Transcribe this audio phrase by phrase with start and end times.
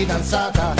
[0.00, 0.79] Fidanzata.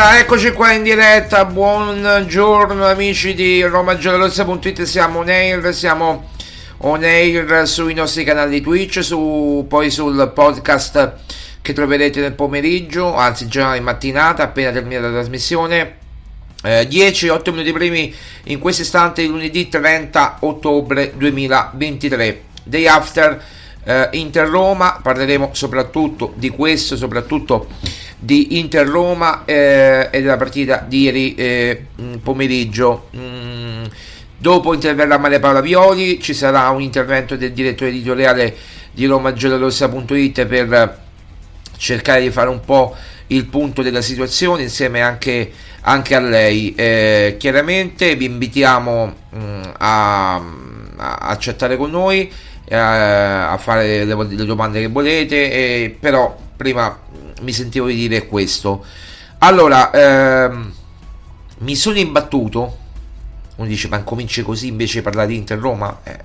[0.00, 1.44] Allora, eccoci qua in diretta.
[1.44, 4.82] Buongiorno amici di RomaGiallorossa.it.
[4.82, 6.30] Siamo on air, siamo
[6.82, 11.14] on air sui nostri canali Twitch, su, poi sul podcast
[11.60, 15.96] che troverete nel pomeriggio, anzi già in mattinata, appena terminata la trasmissione.
[16.62, 22.42] Eh, 10-8 minuti primi in questo istante, lunedì 30 ottobre 2023.
[22.62, 23.44] Day after
[23.84, 27.68] eh, Inter Roma, parleremo soprattutto di questo, soprattutto
[28.18, 31.86] di Inter Roma eh, e della partita di ieri eh,
[32.22, 33.08] pomeriggio.
[33.16, 33.84] Mm,
[34.36, 38.56] dopo interverrà Maria Paola Violi, ci sarà un intervento del direttore editoriale
[38.90, 41.00] di RomaGiallorossa.it per
[41.76, 42.96] cercare di fare un po'
[43.28, 45.52] il punto della situazione insieme anche,
[45.82, 46.74] anche a lei.
[46.74, 50.34] Eh, chiaramente vi invitiamo mm, a,
[50.96, 52.30] a chattare con noi,
[52.68, 57.00] eh, a fare le, le domande che volete, eh, però prima
[57.40, 58.84] mi sentivo di dire questo.
[59.38, 60.72] Allora, ehm,
[61.58, 62.86] mi sono imbattuto.
[63.56, 66.00] Uno dice, ma cominci così invece parlare di Inter Roma?
[66.04, 66.18] Eh,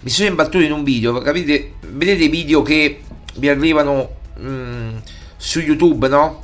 [0.00, 1.18] mi sono imbattuto in un video.
[1.20, 1.74] Capite?
[1.80, 3.00] Vedete i video che
[3.36, 5.02] vi arrivano mh,
[5.36, 6.42] su YouTube, no?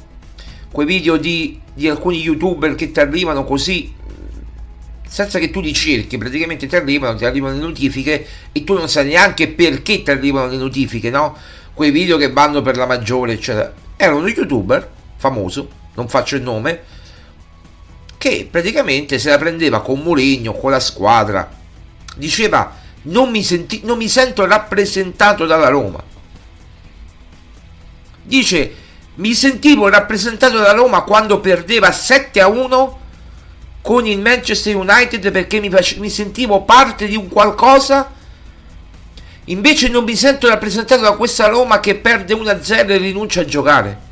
[0.71, 3.93] Quei video di, di alcuni youtuber che ti arrivano così
[5.11, 8.89] senza che tu li cerchi, praticamente ti arrivano, ti arrivano le notifiche e tu non
[8.89, 11.37] sai neanche perché ti arrivano le notifiche, no?
[11.75, 13.75] Quei video che vanno per la maggiore, eccetera.
[13.97, 16.83] Era uno youtuber famoso, non faccio il nome,
[18.19, 21.51] che praticamente se la prendeva con Mourinho, con la squadra.
[22.15, 26.01] Diceva non mi, senti, non mi sento rappresentato dalla Roma.
[28.23, 28.75] Dice
[29.17, 33.00] mi sentivo rappresentato dalla Roma quando perdeva 7 a 1
[33.83, 38.13] con il Manchester United perché mi, face, mi sentivo parte di un qualcosa.
[39.45, 44.09] Invece non mi sento rappresentato da questa Roma che perde 1-0 e rinuncia a giocare.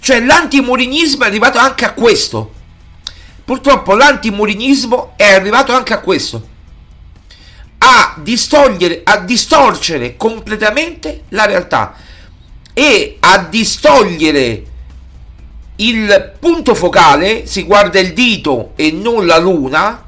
[0.00, 2.54] Cioè l'antimurinismo è arrivato anche a questo.
[3.44, 6.48] Purtroppo l'antimurinismo è arrivato anche a questo.
[7.78, 11.94] A distogliere, a distorcere completamente la realtà
[12.72, 14.69] e a distogliere
[15.80, 20.04] il punto focale, si guarda il dito e non la luna,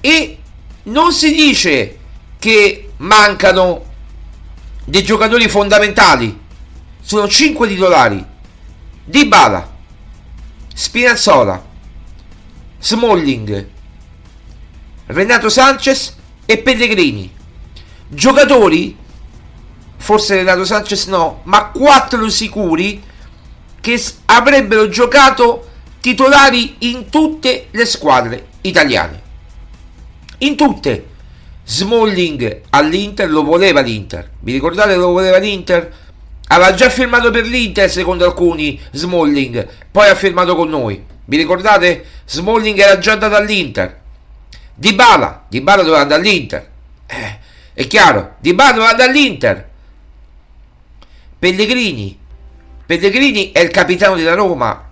[0.00, 0.38] e
[0.84, 1.98] non si dice
[2.38, 3.84] che mancano
[4.84, 6.44] dei giocatori fondamentali.
[7.00, 8.24] Sono 5 titolari.
[9.04, 9.74] Dybala,
[10.74, 11.64] Spinazzola,
[12.80, 13.68] Smalling,
[15.06, 17.32] Renato Sanchez e Pellegrini.
[18.08, 18.96] Giocatori,
[19.96, 23.00] forse Renato Sanchez no, ma 4 sicuri
[23.86, 25.64] che avrebbero giocato
[26.00, 29.22] titolari in tutte le squadre italiane.
[30.38, 31.06] In tutte.
[31.62, 34.28] Smalling all'Inter lo voleva l'Inter.
[34.40, 35.94] Vi ricordate lo voleva l'Inter?
[36.48, 41.04] Aveva già firmato per l'Inter secondo alcuni Smalling, poi ha firmato con noi.
[41.24, 42.04] Vi ricordate?
[42.24, 44.00] Smalling era già andato all'Inter.
[44.74, 46.70] Dybala, Dybala doveva andare all'Inter.
[47.06, 47.38] Eh,
[47.72, 49.68] è chiaro, Dybala doveva andare all'Inter.
[51.38, 52.24] Pellegrini
[52.86, 54.90] Pellegrini è il capitano della Roma.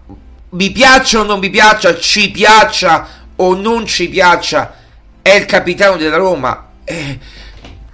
[0.51, 4.75] Mi piaccia o non mi piaccia, ci piaccia o non ci piaccia,
[5.23, 6.71] è il capitano della Roma.
[6.83, 7.19] È,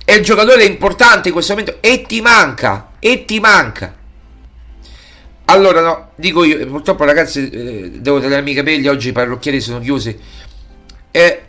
[0.04, 3.94] è il giocatore importante in questo momento e ti manca, e ti manca.
[5.44, 9.80] Allora, no, dico io, purtroppo ragazzi, eh, devo tagliarmi i capelli, oggi i parrucchieri sono
[9.80, 10.18] chiusi.
[11.10, 11.42] Eh,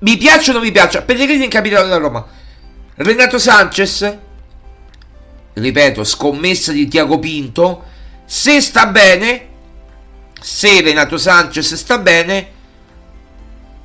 [0.00, 1.02] mi piace o non mi piace?
[1.02, 2.26] Pellegrini è il capitano della Roma.
[2.96, 4.18] Renato Sanchez
[5.54, 7.84] ripeto, scommessa di Tiago Pinto,
[8.24, 9.48] se sta bene,
[10.40, 12.52] se Renato Sanchez sta bene,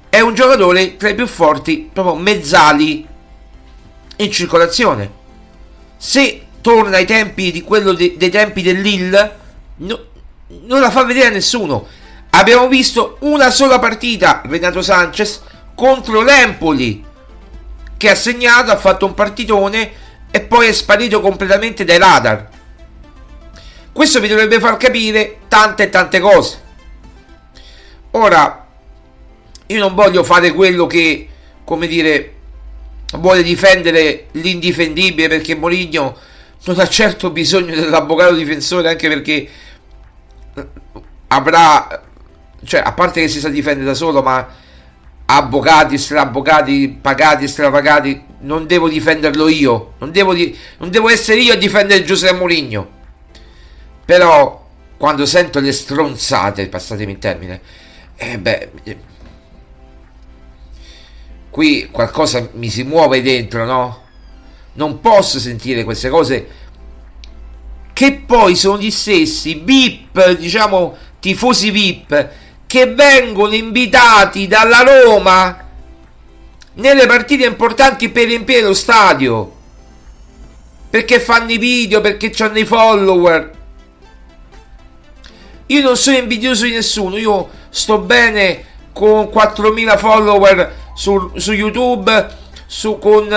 [0.09, 3.07] è un giocatore tra i più forti, proprio mezzali
[4.17, 5.17] in circolazione.
[5.97, 9.35] Se torna ai tempi di quello de, dei tempi dell'Ill,
[9.77, 9.99] no,
[10.65, 11.85] non la fa vedere a nessuno.
[12.31, 15.41] Abbiamo visto una sola partita, Renato Sanchez,
[15.75, 17.05] contro l'Empoli,
[17.97, 19.91] che ha segnato, ha fatto un partitone
[20.31, 22.49] e poi è sparito completamente dai radar.
[23.91, 26.61] Questo vi dovrebbe far capire tante e tante cose.
[28.11, 28.67] Ora,
[29.67, 31.27] io non voglio fare quello che,
[31.63, 32.33] come dire,
[33.17, 36.17] vuole difendere l'indifendibile perché Moligno
[36.65, 39.49] non ha certo bisogno dell'avvocato difensore anche perché
[41.27, 42.01] avrà,
[42.63, 44.47] cioè a parte che si sa difendere da solo, ma
[45.25, 51.53] avvocati, straavvocati, pagati, stravagati, non devo difenderlo io, non devo, di, non devo essere io
[51.53, 52.97] a difendere Giuseppe Mourinho.
[54.05, 57.61] Però quando sento le stronzate, passatemi il termine,
[58.15, 58.97] eh beh, eh,
[61.49, 64.03] qui qualcosa mi si muove dentro, no?
[64.73, 66.47] Non posso sentire queste cose
[67.93, 72.29] che poi sono gli stessi VIP, diciamo, tifosi VIP
[72.65, 75.68] che vengono invitati dalla Roma
[76.79, 79.57] nelle partite importanti per riempire lo stadio.
[80.89, 83.57] Perché fanno i video, perché hanno i follower.
[85.67, 92.27] Io non sono invidioso di nessuno, io sto bene con 4.000 follower su, su YouTube,
[92.65, 93.31] su, con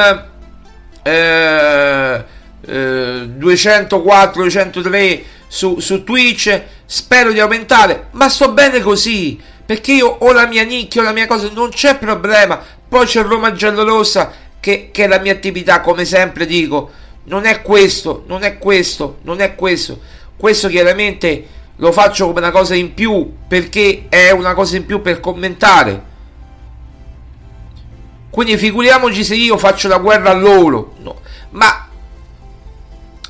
[1.03, 2.25] eh,
[2.65, 10.09] eh, 204, 203 su, su Twitch, spero di aumentare, ma sto bene così, perché io
[10.09, 12.61] ho la mia nicchia, ho la mia cosa, non c'è problema.
[12.89, 16.91] Poi c'è Roma Giallorossa, che, che è la mia attività, come sempre dico,
[17.25, 20.01] non è questo, non è questo, non è questo.
[20.37, 25.01] Questo chiaramente lo faccio come una cosa in più, perché è una cosa in più
[25.01, 26.11] per commentare.
[28.31, 30.95] Quindi figuriamoci se io faccio la guerra a loro.
[31.01, 31.21] No.
[31.51, 31.89] Ma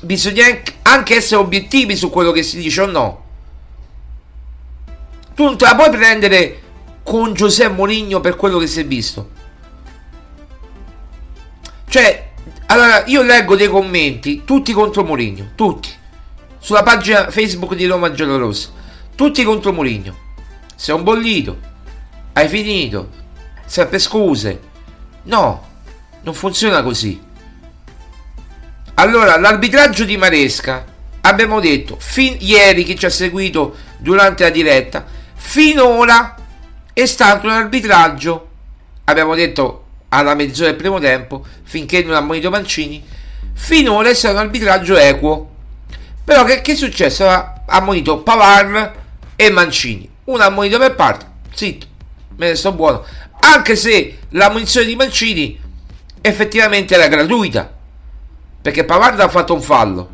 [0.01, 0.45] bisogna
[0.83, 3.22] anche essere obiettivi su quello che si dice o no.
[5.35, 6.61] Tu non te la puoi prendere
[7.03, 9.29] con Giuseppe Mourinho per quello che si è visto.
[11.87, 12.31] Cioè,
[12.67, 15.89] allora io leggo dei commenti, tutti contro Mourinho, tutti.
[16.59, 18.69] Sulla pagina Facebook di Roma Giallorossa.
[19.15, 20.15] Tutti contro Mourinho.
[20.75, 21.59] sei un bollito,
[22.33, 23.09] hai finito,
[23.65, 24.59] sempre scuse.
[25.23, 25.67] No,
[26.21, 27.21] non funziona così.
[28.95, 30.85] Allora, l'arbitraggio di Maresca,
[31.21, 35.05] abbiamo detto, fin ieri chi ci ha seguito durante la diretta,
[35.43, 36.35] finora
[36.93, 38.49] è stato un arbitraggio,
[39.03, 43.03] abbiamo detto alla mezz'ora del primo tempo, finché non ha monito Mancini,
[43.53, 45.51] finora è stato un arbitraggio equo.
[46.23, 47.27] Però che, che è successo?
[47.27, 48.93] Ha ammonito Pavar
[49.35, 50.09] e Mancini.
[50.23, 51.85] Uno ha ammonito per parte, zitto,
[52.37, 53.03] me ne sto buono.
[53.41, 55.61] Anche se la munizione di Mancini
[56.21, 57.71] effettivamente era gratuita,
[58.61, 60.09] perché Pavard ha fatto un fallo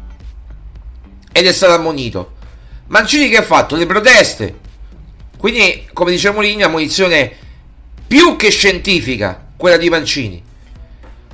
[1.31, 2.33] ed è stato ammonito.
[2.87, 3.75] Mancini che ha fatto?
[3.75, 4.67] Le proteste.
[5.39, 7.31] Quindi, come dice Mourinho, munizione
[8.05, 10.43] più che scientifica, quella di Mancini.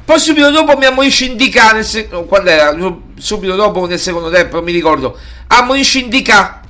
[0.06, 2.78] Poi subito dopo mi ammonisce indicare, se- quando era?
[3.18, 5.18] Subito dopo nel secondo tempo, mi ricordo.
[5.48, 6.62] Ammonisce indica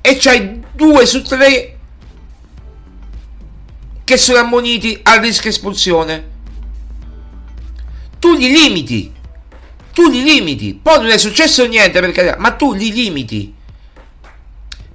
[0.00, 1.78] e c'hai due su tre
[4.02, 6.28] che sono ammoniti a rischio espulsione.
[8.18, 9.12] Tu li limiti.
[9.92, 10.74] Tu li limiti.
[10.74, 13.58] Poi non è successo niente perché ma tu li limiti.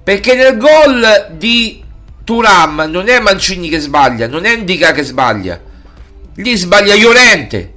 [0.06, 1.82] Perché nel gol di
[2.22, 5.60] Turam non è Mancini che sbaglia, non è Indica che sbaglia.
[6.36, 7.72] Lì sbaglia Iolente.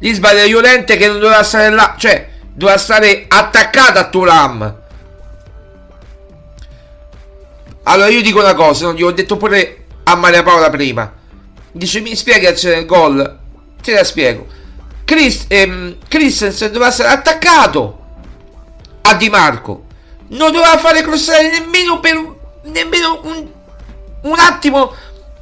[0.00, 4.80] Lì sbaglia Iolente che non doveva stare là, cioè doveva stare attaccata a Turam.
[7.84, 11.08] Allora io dico una cosa, non gli ho detto pure a Maria Paola prima.
[11.70, 13.38] Dice mi spieghi l'azione del gol?
[13.80, 14.44] Te la spiego.
[15.04, 18.00] Chris, ehm, Christensen doveva essere attaccato
[19.02, 19.90] a Di Marco.
[20.32, 23.46] Non doveva fare crossare nemmeno per nemmeno un,
[24.22, 24.94] un attimo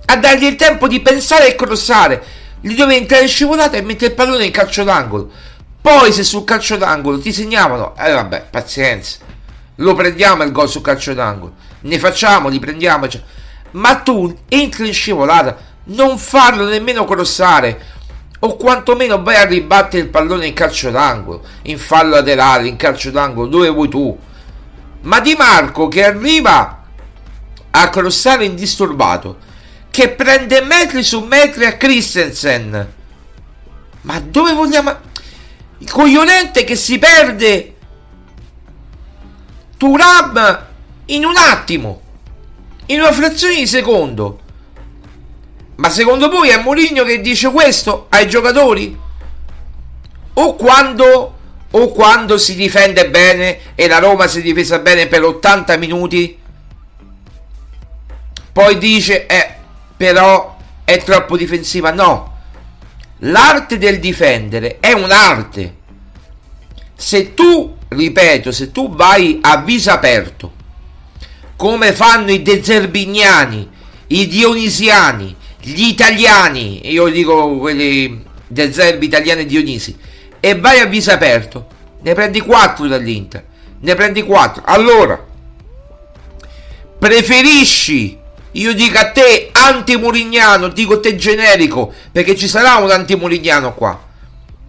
[0.06, 2.23] a dargli il tempo di pensare e crossare.
[2.61, 5.30] Gli doveva entrare in scivolata e mettere il pallone in calcio d'angolo.
[5.80, 9.18] Poi se sul calcio d'angolo ti segnavano, eh vabbè, pazienza.
[9.76, 11.54] Lo prendiamo il gol sul calcio d'angolo.
[11.82, 13.06] Ne facciamo, li prendiamo.
[13.06, 13.23] Cioè.
[13.73, 17.99] Ma tu entri in scivolata, non farlo nemmeno crossare.
[18.40, 23.11] O quantomeno vai a ribattere il pallone in calcio d'angolo, in fallo laterale, in calcio
[23.11, 24.18] d'angolo, dove vuoi tu.
[25.02, 26.85] Ma Di Marco che arriva
[27.71, 29.38] a crossare indisturbato,
[29.90, 32.92] che prende metri su metri a Christensen.
[34.02, 35.09] Ma dove vogliamo...
[35.78, 37.76] Il coglionente che si perde
[39.78, 40.66] Turab
[41.07, 42.02] in un attimo,
[42.87, 44.40] in una frazione di secondo.
[45.76, 48.95] Ma secondo voi è Mourinho che dice questo ai giocatori?
[50.35, 51.38] O quando,
[51.73, 56.39] o quando si difende bene e la Roma si è difesa bene per 80 minuti?
[58.53, 59.55] Poi dice, eh,
[59.97, 61.93] però è troppo difensiva.
[61.93, 62.39] No,
[63.19, 65.77] l'arte del difendere è un'arte.
[66.97, 70.53] Se tu, ripeto, se tu vai a viso aperto,
[71.57, 73.69] come fanno i dezerbiniani,
[74.09, 79.97] i dionisiani, gli italiani, io dico quelli del Zerbi italiani e Dionisi,
[80.40, 81.66] e vai a viso aperto,
[82.00, 83.44] ne prendi 4 dall'Inter,
[83.80, 84.62] ne prendi 4.
[84.64, 85.23] Allora,
[86.99, 88.18] preferisci,
[88.52, 94.00] io dico a te anti-murignano, dico te generico, perché ci sarà un anti-murignano qua,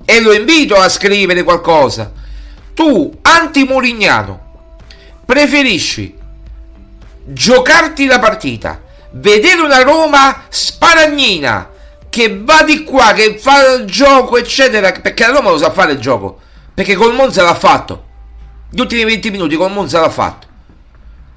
[0.06, 2.12] e lo invito a scrivere qualcosa.
[2.74, 4.50] Tu, anti-murignano,
[5.26, 6.18] preferisci
[7.24, 11.70] giocarti la partita, vedere una Roma sparagnina
[12.12, 15.94] che va di qua, che fa il gioco, eccetera, perché la Roma lo sa fare
[15.94, 16.42] il gioco,
[16.74, 18.04] perché col Monza l'ha fatto.
[18.70, 20.46] Gli ultimi 20 minuti col Monza l'ha fatto.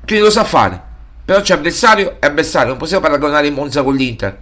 [0.05, 0.83] Quindi lo sa fare.
[1.25, 4.37] Però c'è avversario e avversario, non possiamo paragonare il Monza con l'Inter.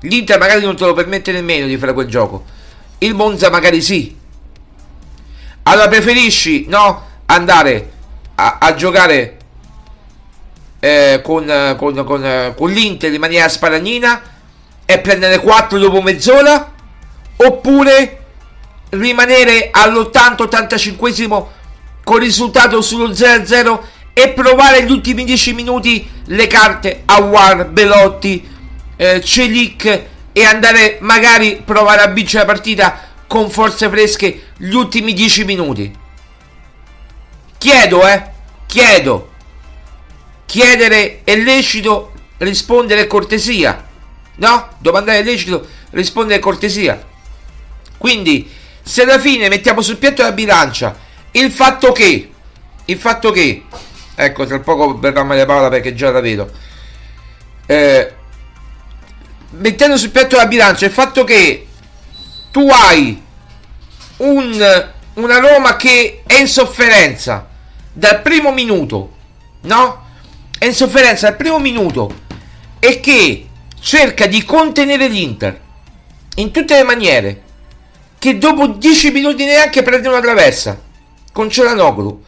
[0.00, 2.44] L'Inter magari non te lo permette nemmeno di fare quel gioco.
[2.98, 4.14] Il Monza magari sì.
[5.62, 7.90] Allora preferisci, no, andare
[8.34, 9.38] a, a giocare
[10.78, 14.20] eh, con, con, con, con, l'Inter in maniera sparagnina
[14.90, 16.72] e prendere 4 dopo mezz'ora
[17.36, 18.18] oppure
[18.90, 21.44] rimanere all'80-85
[22.02, 23.80] con risultato sullo 0-0
[24.12, 28.44] e provare gli ultimi 10 minuti le carte a War, Belotti,
[28.96, 35.12] eh, Celic e andare magari provare a vincere la partita con forze fresche gli ultimi
[35.12, 35.96] 10 minuti.
[37.58, 38.24] Chiedo, eh,
[38.66, 39.28] chiedo
[40.50, 43.86] chiedere è lecito, rispondere cortesia.
[44.40, 44.68] No?
[44.78, 47.02] Domandare è lecito, rispondere cortesia.
[47.98, 48.50] Quindi,
[48.82, 50.96] se alla fine mettiamo sul piatto della bilancia
[51.32, 52.30] il fatto che,
[52.86, 53.64] il fatto che,
[54.14, 56.50] ecco, tra poco verrà Maria Paola perché già la vedo,
[57.66, 58.14] eh,
[59.50, 61.66] mettendo sul piatto della bilancia il fatto che
[62.50, 63.22] tu hai
[64.16, 67.46] un, una Roma che è in sofferenza
[67.92, 69.16] dal primo minuto,
[69.62, 70.06] no?
[70.58, 72.28] è in sofferenza al primo minuto
[72.78, 73.49] e che
[73.80, 75.60] cerca di contenere l'Inter
[76.36, 77.42] in tutte le maniere,
[78.18, 80.80] che dopo 10 minuti neanche prende una traversa
[81.32, 82.22] con Celanoglu,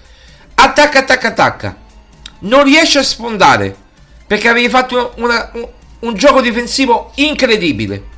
[0.55, 1.77] attacca, attacca, attacca,
[2.41, 3.77] non riesce a sfondare
[4.27, 5.69] perché avevi fatto una, un,
[6.01, 8.11] un gioco difensivo incredibile.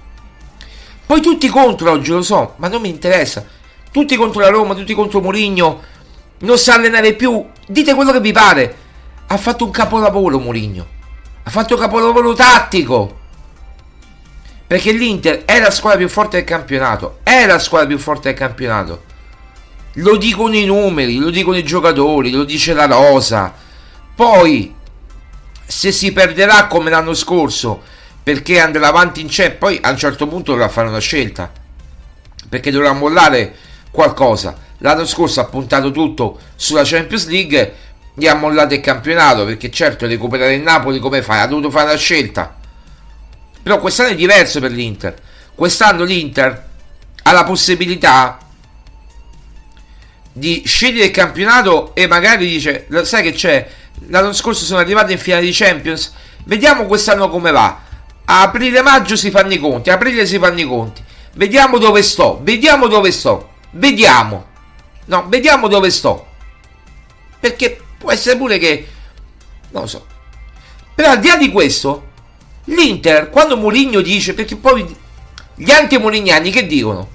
[1.06, 3.44] Poi tutti contro oggi, lo so, ma non mi interessa.
[3.90, 5.82] Tutti contro la Roma, tutti contro Mourinho.
[6.38, 7.44] Non sa allenare più.
[7.66, 8.76] Dite quello che vi pare.
[9.26, 10.86] Ha fatto un capolavoro Mourinho.
[11.42, 13.22] Ha fatto un capolavoro tattico.
[14.66, 17.18] Perché l'Inter è la squadra più forte del campionato.
[17.22, 19.04] È la squadra più forte del campionato.
[19.98, 23.52] Lo dicono i numeri, lo dicono i giocatori, lo dice la rosa.
[24.14, 24.74] Poi,
[25.64, 27.82] se si perderà come l'anno scorso
[28.22, 31.62] perché andrà avanti in c'è, poi a un certo punto dovrà fare una scelta
[32.48, 33.54] perché dovrà mollare
[33.90, 34.56] qualcosa.
[34.78, 37.74] L'anno scorso ha puntato tutto sulla Champions League
[38.14, 41.40] gli ha mollato il campionato perché certo recuperare il Napoli come fai?
[41.40, 42.56] Ha dovuto fare una scelta.
[43.64, 45.18] Però quest'anno è diverso per l'Inter.
[45.54, 46.68] Quest'anno l'Inter
[47.22, 48.38] ha la possibilità
[50.30, 53.66] di scegliere il campionato e magari dice, sai che c'è?
[54.08, 56.12] L'anno scorso sono arrivato in finale di Champions,
[56.44, 57.80] vediamo quest'anno come va.
[58.26, 61.02] A aprile-maggio si fanno i conti, a aprile si fanno i conti.
[61.32, 64.46] Vediamo dove sto, vediamo dove sto, vediamo.
[65.06, 66.26] No, vediamo dove sto.
[67.40, 68.88] Perché può essere pure che...
[69.70, 70.06] Non lo so.
[70.94, 72.12] Però al di là di questo,
[72.64, 74.84] l'Inter, quando Mourinho dice, perché poi
[75.54, 77.08] gli anti-Mourinhiani che dicono?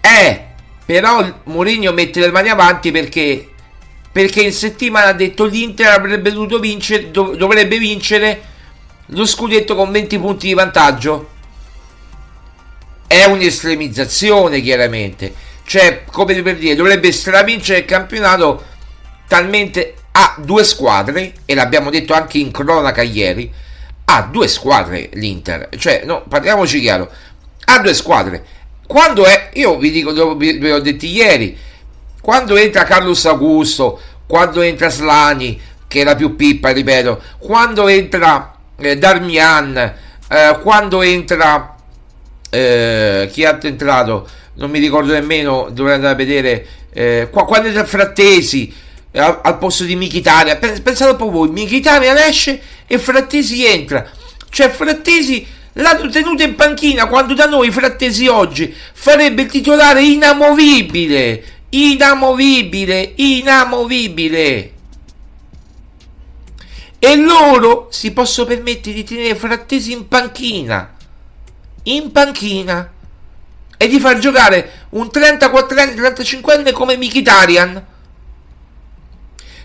[0.00, 0.46] Eh,
[0.84, 3.46] però Mourinho mette le mani avanti perché
[4.12, 8.42] perché in settimana ha detto l'Inter avrebbe dovuto vincere dov- dovrebbe vincere
[9.06, 11.30] lo scudetto con 20 punti di vantaggio
[13.06, 15.32] è un'estremizzazione chiaramente
[15.64, 18.62] cioè come per dire dovrebbe stravincere il campionato
[19.26, 23.50] talmente ha due squadre e l'abbiamo detto anche in cronaca ieri
[24.04, 27.10] ha due squadre l'Inter cioè no parliamoci chiaro.
[27.64, 28.44] Ha due squadre.
[28.86, 31.56] Quando è io vi dico vi, vi ho detto ieri
[32.20, 38.54] quando entra Carlos Augusto quando entra Slani che è la più pippa ripeto quando entra
[38.78, 39.76] eh, Darmian
[40.28, 41.76] eh, quando entra
[42.50, 44.28] eh, chi è entrato?
[44.54, 48.74] Non mi ricordo nemmeno dovrei andare a vedere eh, qua, quando entra Frattesi
[49.14, 54.08] al, al, posto di Michitaria pensate un po' voi Michitaria esce e Frattesi entra
[54.50, 61.44] cioè Frattesi l'hanno tenuto in panchina quando da noi Frattesi oggi farebbe il titolare inamovibile
[61.70, 64.72] inamovibile inamovibile
[67.04, 70.94] e loro si possono permettere di tenere Frattesi in panchina.
[71.82, 72.92] In panchina.
[73.76, 77.86] E di far giocare un 34enne, 35enne come Mkhitaryan.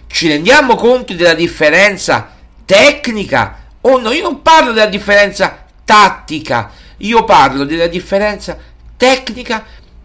[0.07, 2.33] Ci rendiamo conto della differenza
[2.65, 3.65] tecnica?
[3.81, 8.57] O no, io non parlo della differenza tattica, io parlo della differenza
[8.97, 9.63] tecnica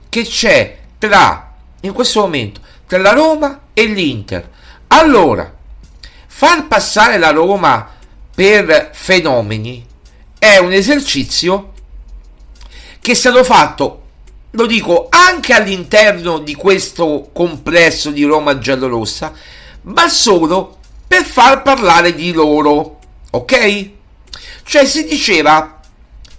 [0.09, 4.49] che c'è tra, in questo momento, tra la Roma e l'Inter.
[4.89, 5.53] Allora,
[6.27, 7.89] far passare la Roma
[8.35, 9.87] per fenomeni
[10.39, 11.73] è un esercizio
[13.01, 14.03] che è stato fatto,
[14.51, 19.33] lo dico, anche all'interno di questo complesso di Roma giallorossa,
[19.83, 22.99] ma solo per far parlare di loro,
[23.31, 23.91] ok?
[24.65, 25.81] Cioè si diceva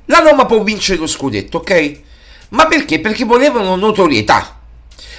[0.05, 2.01] la Roma può vincere lo scudetto, ok?
[2.49, 2.99] Ma perché?
[2.99, 4.59] Perché volevano notorietà,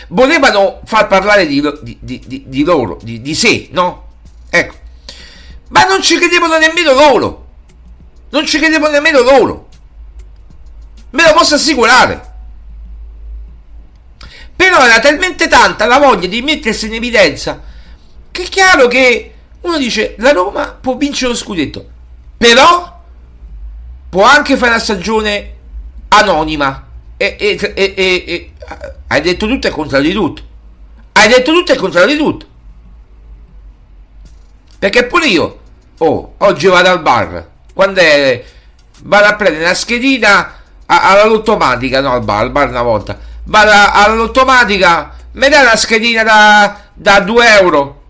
[0.09, 4.09] volevano far parlare di, di, di, di loro, di sé, no?
[4.51, 4.75] Ecco.
[5.69, 7.47] Ma non ci credevano nemmeno loro.
[8.31, 9.69] Non ci credevano nemmeno loro.
[11.11, 12.33] Me lo posso assicurare.
[14.55, 17.63] Però era talmente tanta la voglia di mettersi in evidenza
[18.35, 21.87] che è chiaro che uno dice la Roma può vincere lo scudetto.
[22.37, 23.01] Però
[24.09, 25.55] può anche fare una stagione
[26.09, 26.85] anonima.
[27.17, 28.53] E, e, e,
[29.07, 30.43] hai detto tutto e contrario di tutto.
[31.13, 32.47] Hai detto tutto e contrario di tutto.
[34.81, 35.61] Perché pure io,
[35.99, 38.45] oh, oggi vado al bar, quando è,
[39.03, 40.55] vado a prendere una schedina
[40.87, 45.77] alla lottomatica, no al bar, al bar una volta, vado alla lottomatica, mi dai una
[45.77, 48.03] schedina da, da 2 euro,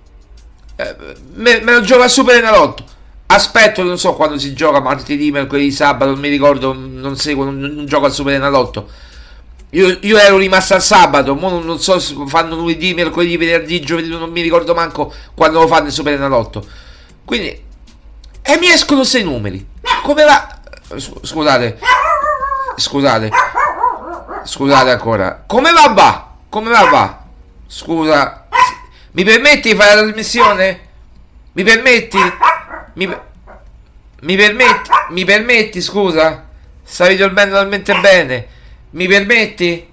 [0.77, 0.97] eh,
[1.35, 2.85] me, me, lo gioco a Super Enalotto.
[3.27, 7.59] Aspetto, non so quando si gioca, martedì, mercoledì, sabato, non mi ricordo, non seguo, non,
[7.59, 8.89] non gioco al Super Enalotto.
[9.71, 14.09] Io, io, ero rimasto al sabato, non, non, so se fanno lunedì, mercoledì, venerdì, giovedì,
[14.09, 16.65] non mi ricordo manco quando lo fanno il Super Enalotto.
[17.25, 17.63] Quindi,
[18.43, 19.67] e mi escono sei numeri.
[20.03, 20.61] Come va?
[21.23, 21.79] Scusate,
[22.77, 23.31] scusate,
[24.45, 25.43] scusate ancora.
[25.47, 26.29] Come va va?
[26.49, 27.23] Come va va?
[27.67, 28.44] Scusa,
[29.15, 30.81] mi permetti di fare la trasmissione?
[31.53, 32.19] Mi permetti?
[32.95, 33.17] Mi,
[34.23, 34.91] mi permetti?
[35.11, 36.49] Mi permetti, scusa?
[36.83, 38.47] Stavi dormendo talmente bene.
[38.91, 39.89] Mi permetti?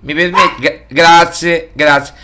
[0.00, 0.60] Mi permetti?
[0.60, 2.14] Gra- grazie, grazie.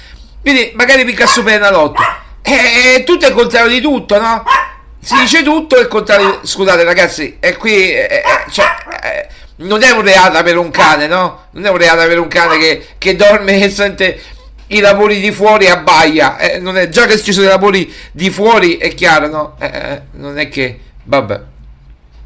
[0.40, 2.02] Quindi magari mica supera lotto.
[2.42, 4.42] E tutto è il contrario di tutto, no?
[5.00, 6.40] Si dice tutto e il contrario.
[6.42, 7.92] Scusate, ragazzi, è qui.
[7.92, 8.66] È, è, cioè,
[9.00, 11.46] è, non è un reata per un cane, no?
[11.52, 14.20] Non è un reata per un cane che, che dorme e sente
[14.70, 16.38] i lavori di fuori e abbaia.
[16.38, 19.56] Eh, non è, già che ci sono i lavori di fuori, è chiaro, no?
[19.58, 20.78] Eh, eh non è che.
[21.04, 21.48] Vabbè.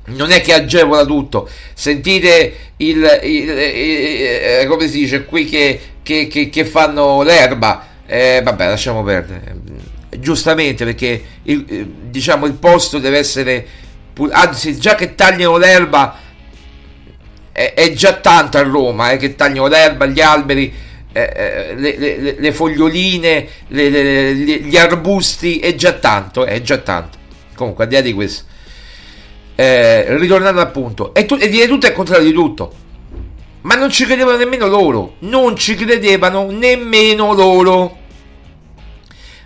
[0.07, 1.49] Non è che agevola tutto.
[1.73, 4.23] Sentite il, il, il, il
[4.61, 7.87] eh, come si dice qui che, che, che, che fanno l'erba.
[8.07, 9.57] Eh, vabbè, lasciamo perdere.
[10.19, 11.65] Giustamente, perché il,
[12.11, 13.67] diciamo il posto deve essere.
[14.31, 16.19] Anzi, già che tagliano l'erba
[17.55, 20.75] è già tanto a Roma, eh, che tagliano l'erba, gli alberi,
[21.15, 27.19] eh, eh le, le, le, foglioline, le, gli arbusti, è già tanto, è già tanto.
[27.55, 28.45] Comunque, al di là di questo,
[29.55, 32.83] eh, ritornando al punto, e, tu, e dire tutto è il contrario di tutto.
[33.63, 37.99] Ma non ci credevano nemmeno loro, non ci credevano nemmeno loro.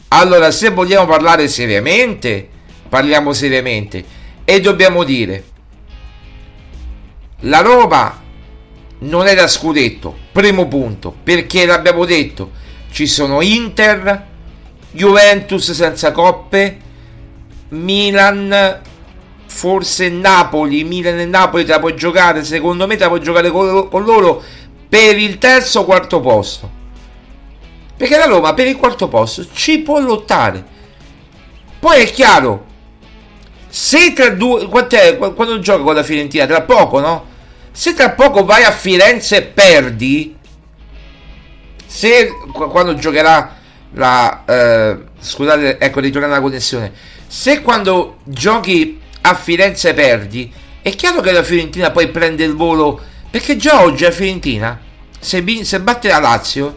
[0.08, 2.48] Allora, se vogliamo parlare seriamente,
[2.88, 4.02] parliamo seriamente
[4.44, 5.44] e dobbiamo dire
[7.42, 8.20] la Roma
[9.00, 12.52] non da scudetto, primo punto, perché l'abbiamo detto,
[12.92, 14.26] ci sono Inter,
[14.92, 16.78] Juventus senza coppe,
[17.70, 18.80] Milan,
[19.46, 23.50] forse Napoli, Milan e Napoli te la puoi giocare, secondo me te la puoi giocare
[23.50, 24.40] con, con loro
[24.88, 26.70] per il terzo o quarto posto.
[27.96, 30.64] Perché la Roma per il quarto posto ci può lottare.
[31.80, 32.64] Poi è chiaro,
[33.68, 34.68] se tra due.
[34.68, 36.46] Quando gioca con la Fiorentina?
[36.46, 37.27] Tra poco, no?
[37.78, 40.36] Se tra poco vai a Firenze e perdi.
[41.86, 43.54] Se quando giocherà
[43.92, 44.42] la.
[44.44, 46.92] Eh, scusate, ecco, ritornando alla connessione.
[47.28, 53.00] Se quando giochi a Firenze perdi, è chiaro che la Fiorentina poi prende il volo.
[53.30, 54.80] Perché già oggi la Fiorentina,
[55.20, 56.76] se, se batte la Lazio,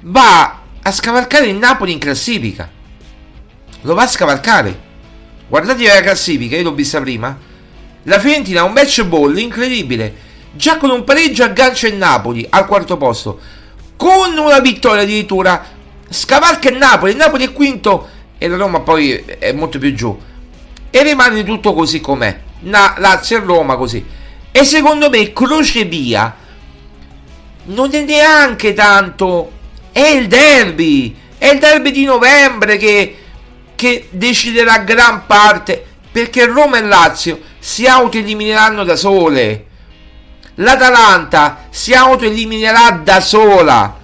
[0.00, 2.68] va a scavalcare il Napoli in classifica.
[3.80, 4.78] Lo va a scavalcare.
[5.48, 7.48] Guardate la classifica, io l'ho vista prima.
[8.04, 10.30] La Fiorentina ha un match ball incredibile.
[10.52, 13.40] Già con un pareggio aggancia il Napoli al quarto posto.
[13.96, 15.64] Con una vittoria addirittura
[16.08, 17.12] scavalca il Napoli.
[17.12, 20.18] Il Napoli è quinto e la Roma poi è molto più giù.
[20.90, 22.40] E rimane tutto così com'è.
[22.60, 24.04] Na, Lazio e Roma così.
[24.50, 26.36] E secondo me crocevia
[27.64, 29.52] non è neanche tanto.
[29.92, 31.16] È il derby.
[31.38, 33.16] È il derby di novembre che
[33.82, 39.66] che deciderà gran parte perché Roma e Lazio si autoelimineranno da sole.
[40.56, 43.98] L'Atalanta si autoeliminerà da sola.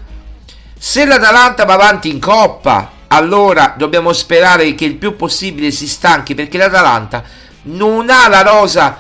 [0.78, 6.36] Se l'Atalanta va avanti in coppa, allora dobbiamo sperare che il più possibile si stanchi
[6.36, 7.24] perché l'Atalanta
[7.62, 8.96] non ha la rosa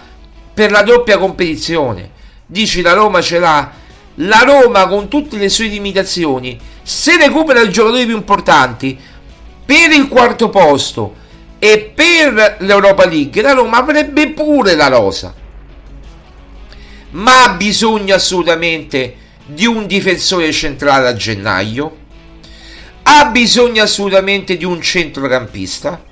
[0.52, 2.10] per la doppia competizione.
[2.44, 3.70] Dici la Roma ce l'ha.
[4.16, 8.98] La Roma con tutte le sue limitazioni, se recupera i giocatori più importanti,
[9.64, 11.26] per il quarto posto
[11.58, 15.34] e per l'Europa League la Roma avrebbe pure la rosa.
[17.10, 21.96] Ma ha bisogno assolutamente di un difensore centrale a gennaio.
[23.02, 26.04] Ha bisogno assolutamente di un centrocampista.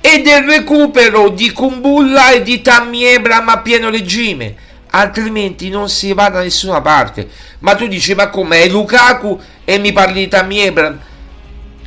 [0.00, 4.54] E del recupero di Kumbulla e di Tammy Ebram a pieno regime.
[4.90, 7.28] Altrimenti non si va da nessuna parte.
[7.60, 8.68] Ma tu dici ma com'è?
[8.68, 9.40] Lukaku?
[9.64, 10.98] E mi parli di Tammy Ebram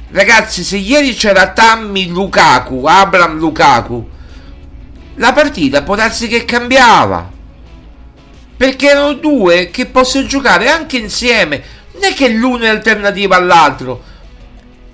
[0.10, 4.10] Ragazzi, se ieri c'era Tammy Lukaku, Abram Lukaku,
[5.16, 7.30] la partita può darsi che cambiava.
[8.56, 11.62] Perché erano due che possono giocare anche insieme.
[11.94, 14.02] Non è che l'uno è alternativa all'altro.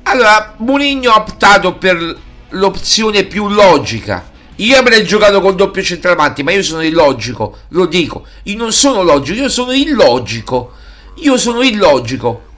[0.03, 2.17] Allora, Mourinho ha optato per
[2.49, 4.31] l'opzione più logica.
[4.57, 8.25] Io avrei giocato col doppio centravanti, ma io sono illogico, lo dico.
[8.43, 10.73] Io non sono logico, io sono illogico.
[11.17, 12.51] Io sono illogico.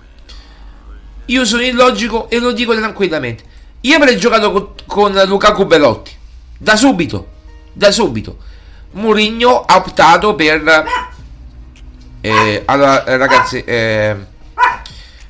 [1.26, 3.44] Io sono illogico e lo dico tranquillamente.
[3.82, 6.12] Io avrei giocato con, con Lukaku Belotti.
[6.58, 7.28] Da subito.
[7.74, 8.38] Da subito.
[8.92, 10.86] Mourinho ha optato per...
[12.22, 14.16] Eh, allora eh, ragazzi, eh,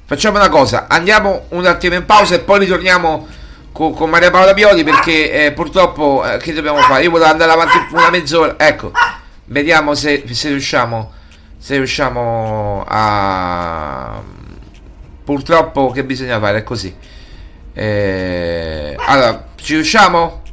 [0.05, 0.87] facciamo una cosa.
[0.87, 3.27] Andiamo un attimo in pausa e poi ritorniamo
[3.71, 7.03] con, con Maria Paola Pioli perché eh, purtroppo eh, che dobbiamo fare?
[7.03, 8.55] Io volevo andare avanti una mezz'ora.
[8.57, 8.91] Ecco,
[9.45, 11.11] vediamo se, se riusciamo
[11.65, 14.21] se riusciamo a
[15.25, 16.59] purtroppo che bisogna fare?
[16.59, 16.95] È così.
[17.73, 20.43] Eh, allora ci riusciamo?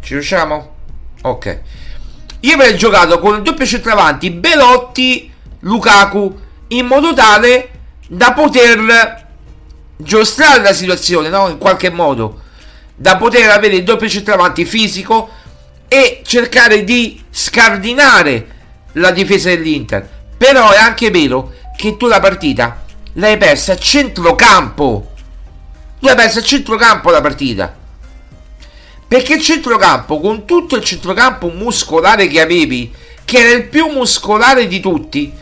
[0.00, 0.74] Ci riusciamo?
[1.22, 1.60] Ok.
[2.40, 7.70] Io avrei giocato con il doppio centravanti Belotti Lukaku in modo tale
[8.08, 9.26] da poter
[9.96, 11.48] giostrare la situazione no?
[11.48, 12.42] in qualche modo.
[12.96, 15.30] Da poter avere il doppio centravanti fisico
[15.86, 18.46] e cercare di scardinare
[18.92, 20.08] la difesa dell'Inter.
[20.36, 22.86] Però è anche vero che tu la partita
[23.18, 25.12] l'hai persa a centrocampo.
[26.00, 27.76] Tu l'hai persa a centrocampo la partita.
[29.06, 32.92] Perché il centrocampo, con tutto il centrocampo muscolare che avevi,
[33.24, 35.32] che era il più muscolare di tutti,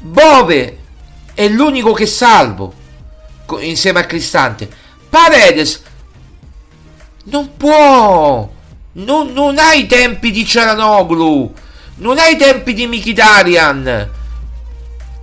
[0.00, 0.78] Bove
[1.34, 2.80] è l'unico che salvo
[3.60, 4.68] insieme a Cristante.
[5.08, 5.82] Paredes
[7.24, 8.50] non può.
[8.94, 11.52] Non, non hai i tempi di Cialanoglu.
[11.96, 14.10] Non hai i tempi di Mikitarian.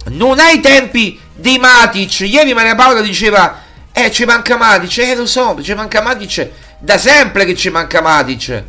[0.05, 2.21] Non hai i tempi di Matic.
[2.21, 4.97] Ieri Maria Paola diceva: Eh, ci manca Matic.
[4.99, 6.49] Eh, lo so, ci manca Matic.
[6.79, 8.63] Da sempre che ci manca Matic.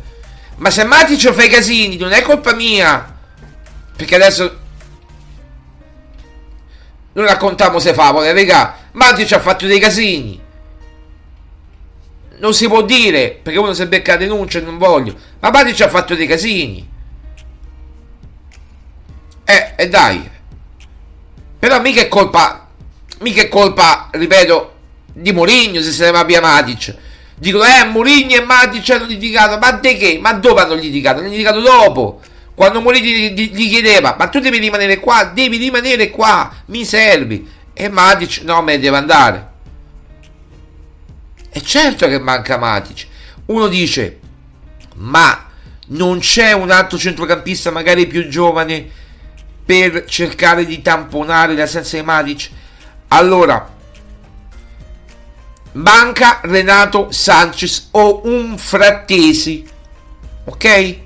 [0.57, 3.13] Ma se Matic fa i casini, non è colpa mia.
[3.95, 4.59] Perché adesso.
[7.13, 8.77] Noi raccontiamo se favole, raga.
[8.93, 10.39] Matic ha fatto dei casini.
[12.37, 15.15] Non si può dire perché uno si becca denuncia non voglio.
[15.39, 16.89] Ma Matic ha fatto dei casini.
[19.43, 20.29] Eh, e dai.
[21.59, 22.60] Però mica è colpa.
[23.21, 24.73] Mica è colpa, ripeto,
[25.13, 26.95] di Mourinho se se ne va via Matic.
[27.35, 29.57] Dicono, eh, Mourinho e Matic hanno litigato.
[29.57, 30.19] Ma di che?
[30.19, 31.19] Ma dove hanno litigato?
[31.19, 32.21] Hanno litigato dopo.
[32.55, 37.47] Quando Mourinho gli, chiedeva, ma tu devi rimanere qua, devi rimanere qua, mi servi.
[37.73, 39.49] E Matic, no, me deve andare.
[41.51, 43.07] E certo che manca Matic.
[43.47, 44.19] Uno dice,
[44.95, 45.47] ma
[45.87, 48.87] non c'è un altro centrocampista magari più giovane
[49.63, 52.49] per cercare di tamponare l'assenza di Matic?
[53.13, 53.69] Allora,
[55.73, 59.67] manca Renato Sanchez o un Frattesi,
[60.45, 60.99] ok?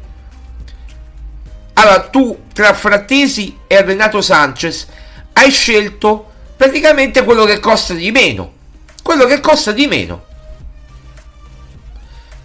[1.73, 4.87] Allora, tu tra Frattesi e Renato Sanchez
[5.33, 8.53] hai scelto praticamente quello che costa di meno.
[9.01, 10.23] Quello che costa di meno.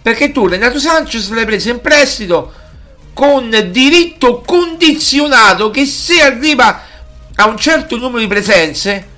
[0.01, 2.51] Perché tu Renato Sanchez l'hai preso in prestito
[3.13, 6.81] con diritto condizionato che se arriva
[7.35, 9.10] a un certo numero di presenze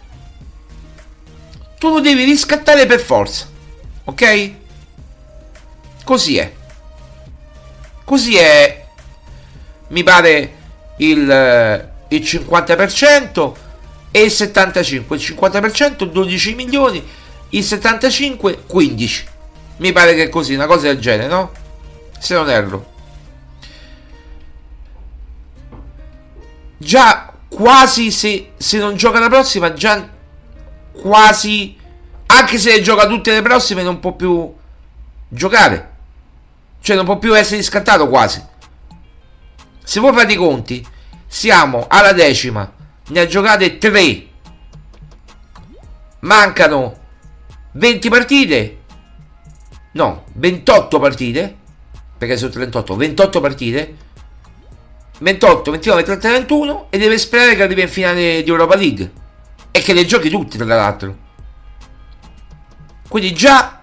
[1.83, 3.45] tu lo devi riscattare per forza.
[4.05, 4.51] Ok?
[6.05, 6.53] Così è.
[8.05, 8.85] Così è.
[9.89, 10.53] Mi pare
[10.99, 13.53] il, il 50%
[14.11, 15.13] e il 75%.
[15.13, 17.05] Il 50% 12 milioni,
[17.49, 19.27] il 75% 15.
[19.75, 21.51] Mi pare che è così, una cosa del genere, no?
[22.17, 22.91] Se non erro.
[26.77, 30.12] Già quasi se, se non gioca la prossima, già
[30.93, 31.77] quasi...
[32.25, 34.51] Anche se gioca tutte le prossime non può più
[35.27, 35.91] giocare.
[36.81, 38.43] Cioè non può più essere riscattato quasi.
[39.83, 40.85] Se voi fate i conti,
[41.27, 42.71] siamo alla decima,
[43.07, 44.27] ne ha giocate 3.
[46.21, 46.97] Mancano
[47.73, 48.77] 20 partite.
[49.91, 51.55] No, 28 partite,
[52.17, 53.97] perché sono 38, 28 partite,
[55.19, 59.21] 28, 29, 30, 21 e deve sperare che arrivi in finale di Europa League
[59.75, 61.17] e che le giochi tutti tra l'altro.
[63.09, 63.81] Quindi già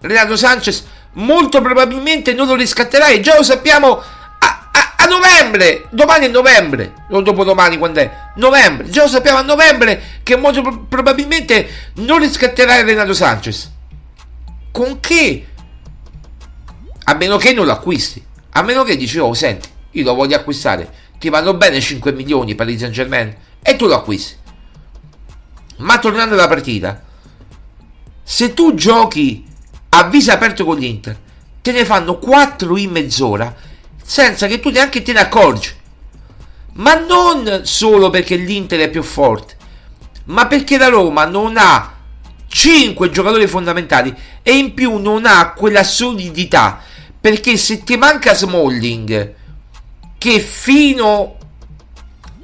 [0.00, 6.26] Renato Sanchez molto probabilmente non lo riscatterai, già lo sappiamo a, a, a novembre, domani
[6.26, 11.92] è novembre, non dopodomani quando è, novembre, già lo sappiamo a novembre che molto probabilmente
[11.94, 13.78] non riscatterai Renato Sanchez
[14.70, 15.46] con che?
[17.04, 18.24] A meno che non lo acquisti.
[18.52, 20.88] A meno che dici, oh, senti, io lo voglio acquistare.
[21.18, 24.36] Ti vanno bene 5 milioni per il Saint Germain e tu lo acquisti.
[25.80, 27.02] Ma tornando alla partita,
[28.22, 29.46] se tu giochi
[29.90, 31.18] a viso aperto con l'Inter,
[31.60, 33.54] te ne fanno 4 in mezz'ora
[34.02, 35.70] senza che tu neanche te ne accorgi.
[36.74, 39.56] Ma non solo perché l'Inter è più forte,
[40.24, 41.94] ma perché la Roma non ha
[42.46, 46.82] 5 giocatori fondamentali e in più non ha quella solidità
[47.20, 49.34] perché se ti manca Smalling
[50.18, 51.36] che fino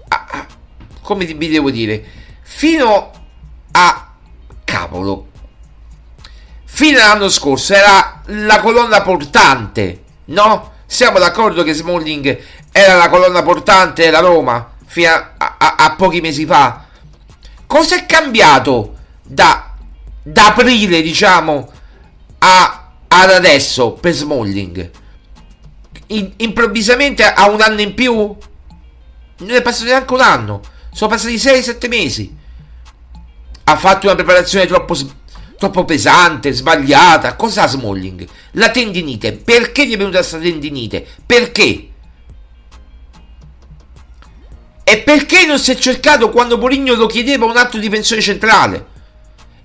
[0.08, 0.46] a,
[1.00, 2.04] come vi devo dire
[2.42, 3.25] fino
[3.78, 4.12] a
[4.64, 5.26] cavolo
[6.64, 10.72] fino all'anno scorso era la colonna portante no?
[10.86, 12.38] siamo d'accordo che Smalling
[12.72, 16.84] era la colonna portante della Roma fino a, a, a pochi mesi fa
[17.66, 19.66] cosa è cambiato da
[20.28, 21.70] da aprile, diciamo,
[22.38, 24.90] a, ad adesso per Smalling.
[26.08, 28.12] In, improvvisamente ha un anno in più?
[28.12, 30.60] Non è passato neanche un anno.
[30.92, 32.35] Sono passati 6-7 mesi.
[33.68, 34.96] Ha fatto una preparazione troppo,
[35.58, 37.36] troppo pesante, sbagliata.
[37.36, 38.26] Cosa ha Smalling?
[38.52, 39.32] La tendinite.
[39.32, 41.06] Perché gli è venuta questa tendinite?
[41.24, 41.88] Perché?
[44.84, 48.94] E perché non si è cercato quando Mourinho lo chiedeva un altro difensore centrale?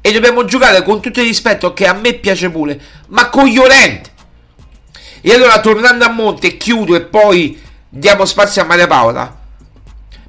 [0.01, 4.09] e dobbiamo giocare con tutto il rispetto che a me piace pure, ma cogliolente.
[5.21, 9.39] E allora tornando a monte, chiudo e poi diamo spazio a Maria Paola.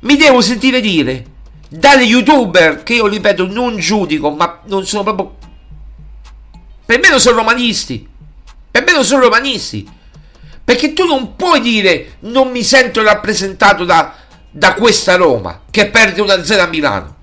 [0.00, 1.24] Mi devo sentire dire
[1.72, 5.36] dalle youtuber che io ripeto non giudico, ma non sono proprio
[6.84, 8.06] per me non sono romanisti.
[8.70, 9.88] Per me non sono romanisti.
[10.62, 14.14] Perché tu non puoi dire non mi sento rappresentato da,
[14.50, 17.16] da questa Roma che perde 1-0 a Milano.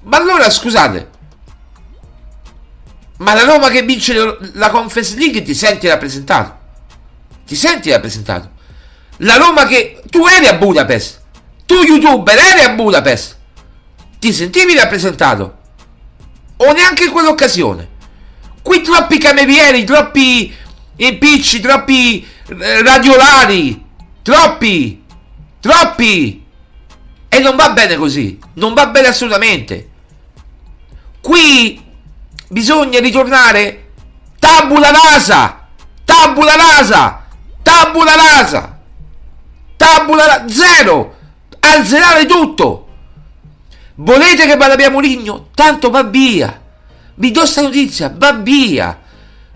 [0.00, 1.10] Ma allora scusate,
[3.18, 6.58] ma la Roma che vince la Conference League ti senti rappresentato?
[7.46, 8.50] Ti senti rappresentato?
[9.18, 11.20] La Roma che tu eri a Budapest,
[11.66, 13.38] tu youtuber eri a Budapest,
[14.22, 15.58] ti sentivi rappresentato?
[16.58, 17.88] O neanche in quell'occasione?
[18.62, 20.54] Qui troppi camerieri, troppi
[20.94, 23.84] impicci, troppi eh, radiolari,
[24.22, 25.02] troppi,
[25.58, 26.46] troppi.
[27.28, 29.90] E non va bene così, non va bene assolutamente.
[31.20, 31.84] Qui
[32.46, 33.88] bisogna ritornare
[34.38, 35.66] tabula rasa,
[36.04, 37.26] tabula rasa,
[37.60, 38.78] tabula rasa,
[39.76, 41.16] tabula rasa, zero,
[41.58, 42.86] azzerare tutto.
[44.02, 45.50] Volete che vada via Murigno?
[45.54, 46.60] Tanto va via.
[47.14, 49.00] Vi do sta notizia, va via.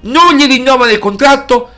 [0.02, 1.70] Non gli rinnovano il contratto.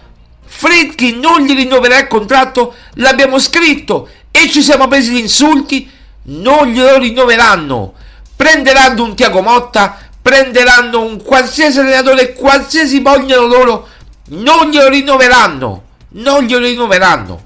[0.44, 2.74] Fredkin non gli rinnoverà il contratto.
[2.96, 5.90] L'abbiamo scritto e ci siamo presi gli insulti.
[6.24, 7.94] Non glielo rinnoveranno.
[8.36, 13.88] Prenderanno un Tiago Motta, prenderanno un qualsiasi allenatore, qualsiasi vogliono loro.
[14.28, 15.84] Non glielo rinnoveranno.
[16.10, 17.44] Non glielo rinnoveranno.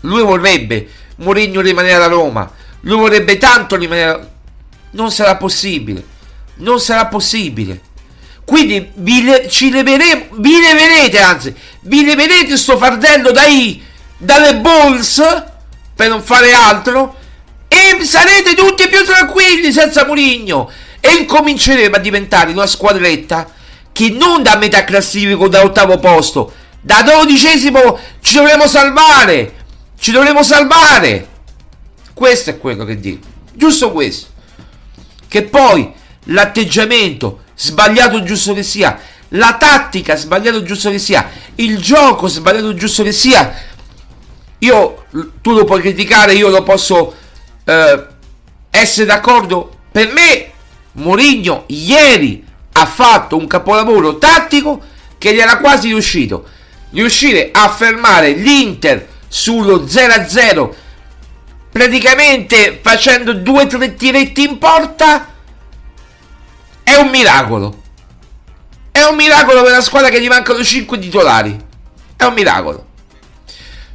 [0.00, 2.50] Lui vorrebbe Mourinho rimanere alla Roma.
[2.82, 4.28] Lui vorrebbe tanto rimanere.
[4.92, 6.18] Non sarà possibile
[6.60, 7.80] non sarà possibile.
[8.44, 13.82] Quindi vi, ci leveremo, vi leverete, anzi, vi leverete sto fardello dai,
[14.16, 15.22] dalle balls
[15.94, 17.16] per non fare altro
[17.68, 23.48] e sarete tutti più tranquilli senza Murigno e incominceremo a diventare una squadretta
[23.92, 29.54] che non da metà classifico da ottavo posto, da dodicesimo ci dovremo salvare,
[30.00, 31.28] ci dovremo salvare.
[32.12, 34.28] Questo è quello che dico, giusto questo.
[35.28, 35.92] Che poi
[36.24, 43.02] l'atteggiamento sbagliato giusto che sia, la tattica sbagliato giusto che sia, il gioco sbagliato giusto
[43.02, 43.54] che sia,
[44.58, 45.06] io
[45.40, 47.14] tu lo puoi criticare, io lo posso
[47.64, 48.06] eh,
[48.70, 49.78] essere d'accordo.
[49.90, 50.50] Per me
[50.92, 54.80] Mourinho ieri ha fatto un capolavoro tattico
[55.18, 56.46] che gli era quasi riuscito.
[56.90, 60.74] Riuscire a fermare l'Inter sullo 0-0
[61.70, 65.26] praticamente facendo due o tre tiretti in porta
[66.82, 67.82] è un miracolo.
[68.90, 71.56] È un miracolo per la squadra che gli mancano 5 titolari.
[72.16, 72.86] È un miracolo.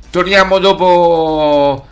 [0.10, 1.88] Torniamo dopo.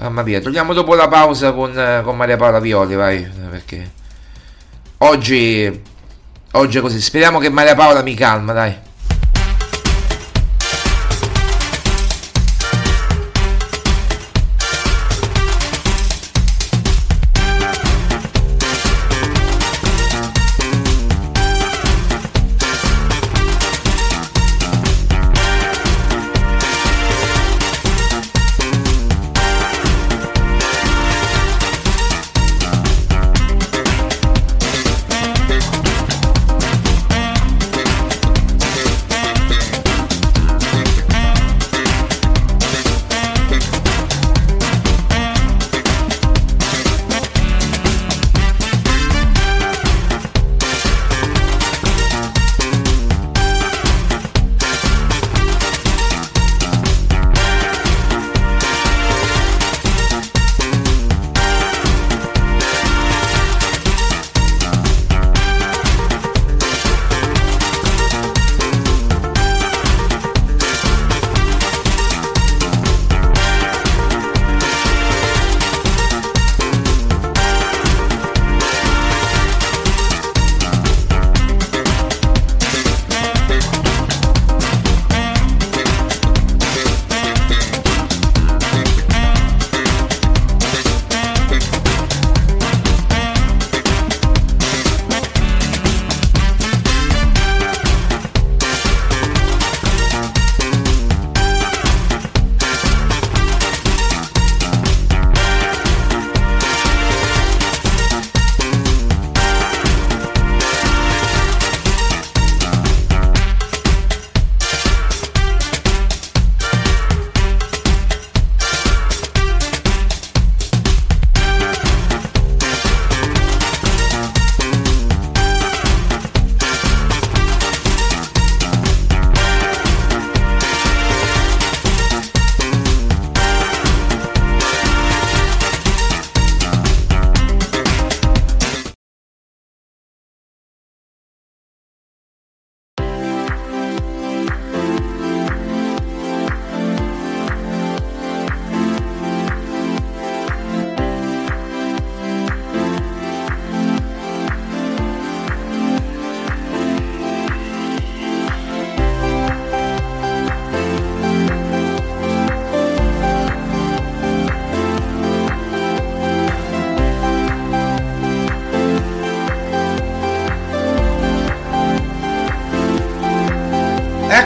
[0.00, 3.22] Mamma mia, torniamo dopo la pausa con, con Maria Paola Violi, vai.
[3.50, 3.92] Perché
[4.98, 5.82] oggi.
[6.52, 7.00] Oggi è così.
[7.00, 8.74] Speriamo che Maria Paola mi calma, dai.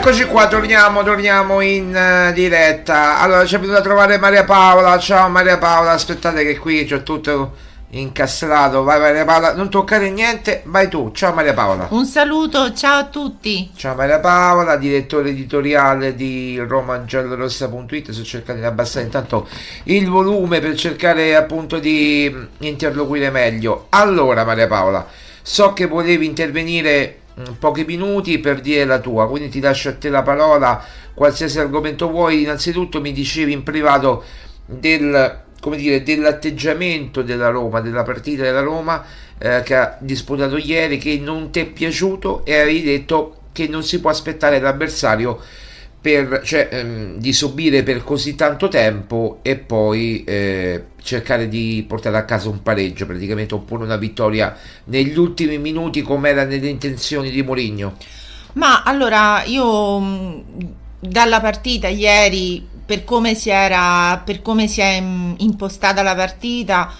[0.09, 3.19] Eccoci qua, torniamo, torniamo in uh, diretta.
[3.19, 4.97] Allora, ci è venuta a trovare Maria Paola.
[4.97, 7.53] Ciao Maria Paola, aspettate che qui c'è tutto
[7.91, 8.81] incastrato.
[8.81, 11.11] Vai Maria Paola, non toccare niente, vai tu.
[11.13, 11.89] Ciao Maria Paola.
[11.91, 13.69] Un saluto, ciao a tutti.
[13.75, 18.09] Ciao Maria Paola, direttore editoriale di romagiallorossa.it.
[18.09, 19.47] Sto cercando di abbassare intanto
[19.83, 23.85] il volume per cercare appunto di interloquire meglio.
[23.89, 25.05] Allora Maria Paola,
[25.43, 27.19] so che volevi intervenire
[27.57, 30.83] pochi minuti per dire la tua, quindi ti lascio a te la parola,
[31.13, 32.41] qualsiasi argomento vuoi.
[32.41, 34.23] Innanzitutto mi dicevi in privato
[34.65, 35.41] del,
[35.75, 39.03] dire, dell'atteggiamento della Roma, della partita della Roma
[39.37, 43.83] eh, che ha disputato ieri, che non ti è piaciuto e avevi detto che non
[43.83, 45.39] si può aspettare l'avversario
[46.01, 52.17] per, cioè, ehm, di subire per così tanto tempo e poi eh, cercare di portare
[52.17, 57.29] a casa un pareggio, praticamente oppure una vittoria negli ultimi minuti come era nelle intenzioni
[57.29, 57.97] di Mourinho.
[58.53, 60.39] Ma allora io mm,
[60.99, 66.93] dalla partita ieri, per come si era, per come si è mm, impostata la partita,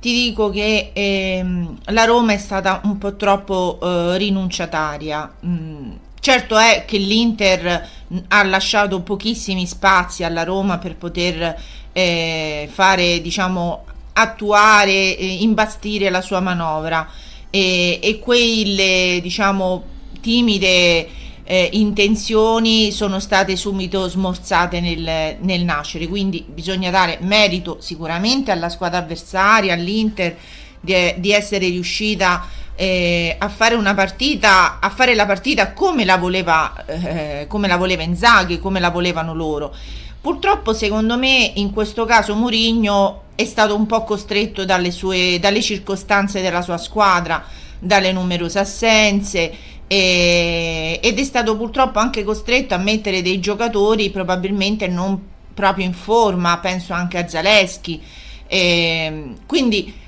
[0.00, 5.32] ti dico che ehm, la Roma è stata un po' troppo eh, rinunciataria.
[5.44, 5.92] Mm,
[6.24, 7.88] certo è che l'Inter
[8.28, 11.54] ha lasciato pochissimi spazi alla Roma per poter
[11.92, 17.06] eh, fare, diciamo, attuare, eh, imbastire la sua manovra.
[17.50, 19.84] E, e quelle, diciamo,
[20.22, 21.08] timide
[21.44, 28.70] eh, intenzioni sono state subito smorzate nel, nel, nascere, quindi bisogna dare merito sicuramente alla
[28.70, 30.38] squadra avversaria, all'Inter
[30.84, 36.16] di, di essere riuscita eh, a fare una partita, a fare la partita come la
[36.16, 39.74] voleva, eh, come la voleva Inzaghi, come la volevano loro.
[40.20, 45.60] Purtroppo, secondo me, in questo caso Mourinho è stato un po' costretto dalle, sue, dalle
[45.60, 47.44] circostanze della sua squadra,
[47.78, 49.52] dalle numerose assenze
[49.86, 55.92] e, ed è stato purtroppo anche costretto a mettere dei giocatori probabilmente non proprio in
[55.92, 58.00] forma, penso anche a Zaleschi.
[58.46, 60.02] E, quindi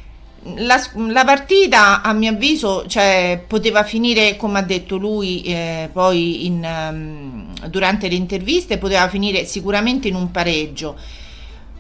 [0.57, 6.47] la, la, partita a mio avviso cioè, poteva finire come ha detto lui eh, poi
[6.47, 10.97] in, um, durante le interviste poteva finire sicuramente in un pareggio.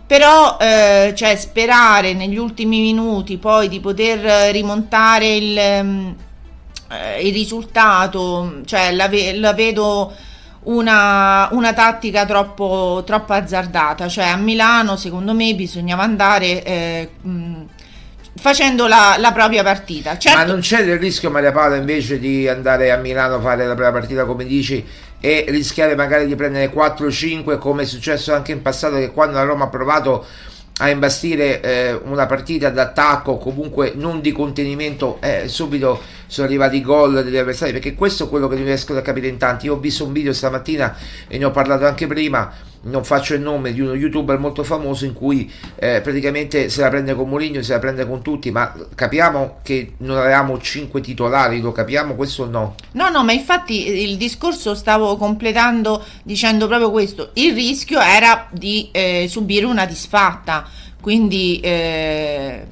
[0.07, 6.17] Però eh, cioè, sperare negli ultimi minuti poi di poter rimontare il, um,
[7.21, 10.12] il risultato cioè, la, la vedo
[10.67, 14.09] una, una, tattica troppo, troppo azzardata.
[14.09, 17.62] Cioè a Milano secondo me bisognava andare eh, mh,
[18.37, 20.16] facendo la, la, propria partita.
[20.16, 20.39] Certo.
[20.39, 23.74] Ma non c'è il rischio, Maria Paola, invece di andare a Milano a fare la
[23.74, 24.84] propria partita, come dici,
[25.20, 29.45] e rischiare magari di prendere 4-5, come è successo anche in passato, che quando la
[29.45, 30.26] Roma ha provato
[30.78, 36.83] a imbastire eh, una partita d'attacco, comunque non di contenimento, eh, subito sono arrivati i
[36.83, 39.66] gol degli avversari, perché questo è quello che riesco a capire in tanti.
[39.66, 40.97] Io ho visto un video stamattina
[41.29, 42.53] e ne ho parlato anche prima
[42.87, 46.89] non faccio il nome di uno youtuber molto famoso in cui eh, praticamente se la
[46.89, 51.61] prende con Mourinho, se la prende con tutti, ma capiamo che non avevamo cinque titolari,
[51.61, 52.74] lo capiamo questo o no?
[52.93, 58.89] No, no, ma infatti il discorso stavo completando dicendo proprio questo, il rischio era di
[58.93, 60.64] eh, subire una disfatta,
[61.01, 62.66] quindi eh,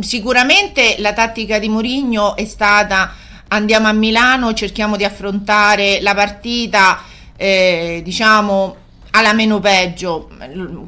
[0.00, 3.14] sicuramente la tattica di Mourinho è stata
[3.48, 7.02] andiamo a Milano, cerchiamo di affrontare la partita
[7.36, 8.76] eh, diciamo
[9.14, 10.30] alla meno peggio,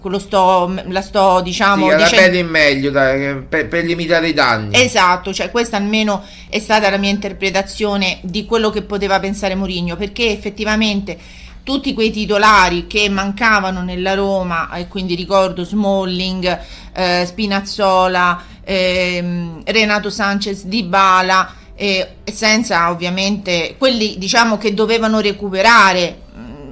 [0.02, 1.90] lo sto, la sto diciamo...
[1.90, 2.38] Sì, dicendo...
[2.38, 4.82] in meglio dai, per, per, limitare i danni.
[4.82, 9.96] Esatto, cioè questa almeno è stata la mia interpretazione di quello che poteva pensare Mourinho,
[9.96, 11.18] perché effettivamente
[11.64, 16.60] tutti quei titolari che mancavano nella Roma, e quindi ricordo Smalling,
[16.92, 26.20] eh, Spinazzola, eh, Renato Sanchez, Dybala, eh, senza ovviamente quelli diciamo che dovevano recuperare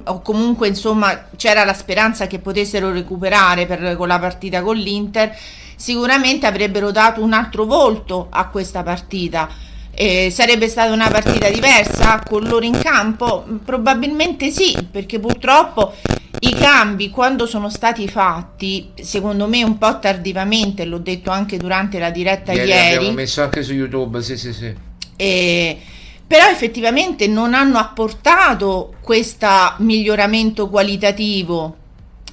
[0.05, 5.35] o comunque insomma c'era la speranza che potessero recuperare per, con la partita con l'Inter,
[5.75, 9.49] sicuramente avrebbero dato un altro volto a questa partita.
[9.95, 13.45] Eh, sarebbe stata una partita diversa con loro in campo?
[13.63, 15.93] Probabilmente sì, perché purtroppo
[16.39, 21.99] i cambi quando sono stati fatti, secondo me un po' tardivamente, l'ho detto anche durante
[21.99, 22.69] la diretta ieri.
[22.69, 24.73] ieri abbiamo messo anche su YouTube, sì, sì, sì.
[25.15, 25.77] Eh,
[26.25, 31.77] però effettivamente non hanno apportato questo miglioramento qualitativo.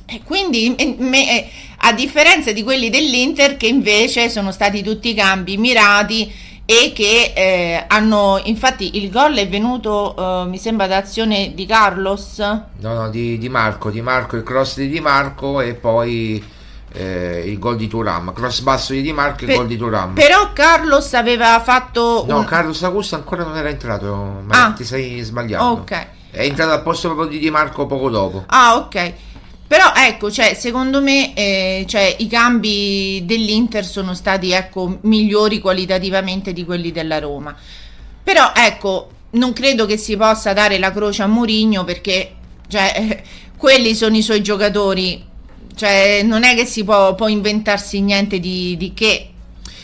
[0.07, 1.47] E quindi, me,
[1.77, 7.85] a differenza di quelli dell'Inter, che invece sono stati tutti cambi mirati e che eh,
[7.89, 12.39] hanno, infatti, il gol è venuto, eh, mi sembra, da azione di Carlos.
[12.39, 16.41] No, no, di, di Marco, di Marco, il cross di Di Marco e poi
[16.93, 20.15] eh, il gol di Turam, cross basso di Di Marco e il gol di Turam.
[20.15, 22.25] Però Carlos aveva fatto...
[22.29, 22.45] No, un...
[22.45, 24.71] Carlos Augusto ancora non era entrato, ma ah.
[24.71, 25.65] ti sei sbagliato.
[25.65, 26.07] Ok.
[26.31, 28.45] È entrato al posto proprio di Di Marco poco dopo.
[28.47, 29.13] Ah, ok.
[29.71, 36.53] Però ecco, cioè, secondo me eh, cioè, i cambi dell'Inter sono stati ecco, migliori qualitativamente
[36.53, 37.55] di quelli della Roma.
[38.21, 42.33] Però ecco, non credo che si possa dare la croce a Mourinho perché
[42.67, 43.23] cioè,
[43.57, 45.25] quelli sono i suoi giocatori.
[45.77, 49.29] Cioè, non è che si può, può inventarsi niente di, di che.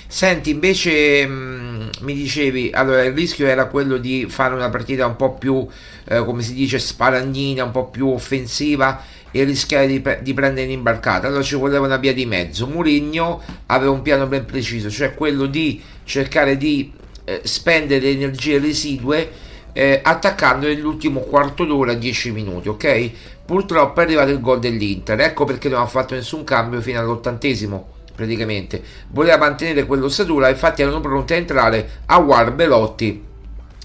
[0.09, 5.14] Senti, invece mh, mi dicevi, allora il rischio era quello di fare una partita un
[5.14, 5.64] po' più,
[6.09, 11.26] eh, come si dice, sparagnina, un po' più offensiva e rischiare di, di prendere l'imbarcata.
[11.26, 12.66] Allora ci voleva una via di mezzo.
[12.66, 16.93] Murigno aveva un piano ben preciso, cioè quello di cercare di
[17.24, 19.30] eh, spendere energie residue
[19.72, 23.11] eh, attaccando nell'ultimo quarto d'ora 10 minuti, ok?
[23.45, 27.95] Purtroppo è arrivato il gol dell'Inter, ecco perché non ha fatto nessun cambio fino all'ottantesimo
[28.16, 28.82] praticamente.
[29.11, 33.22] Voleva mantenere quell'ossatura, infatti erano pronti a entrare a War Belotti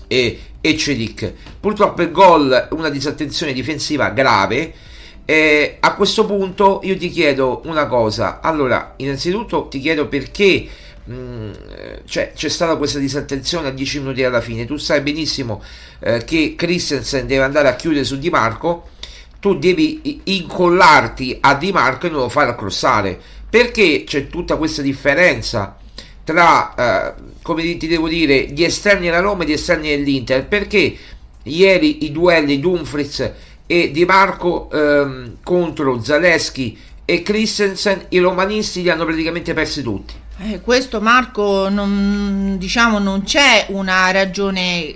[0.08, 1.34] e, e Cedic.
[1.60, 4.74] Purtroppo il gol, una disattenzione difensiva grave,
[5.32, 8.42] eh, a questo punto io ti chiedo una cosa.
[8.42, 10.68] Allora, innanzitutto ti chiedo perché
[11.10, 11.52] mm,
[12.04, 14.66] cioè, c'è stata questa disattenzione a 10 minuti alla fine.
[14.66, 15.64] Tu sai benissimo
[16.00, 18.90] eh, che Christensen deve andare a chiudere su Di Marco.
[19.40, 23.18] Tu devi incollarti a Di Marco e non lo fare a crossare.
[23.50, 25.78] Perché c'è tutta questa differenza
[26.26, 30.46] tra, eh, come ti devo dire, gli esterni della Roma e gli esterni dell'Inter?
[30.46, 30.94] Perché
[31.44, 33.32] ieri i duelli Dumfries
[33.72, 40.14] e Di Marco ehm, contro Zaleschi e Christensen i romanisti li hanno praticamente persi tutti.
[40.40, 44.94] Eh, questo Marco non, diciamo non c'è una ragione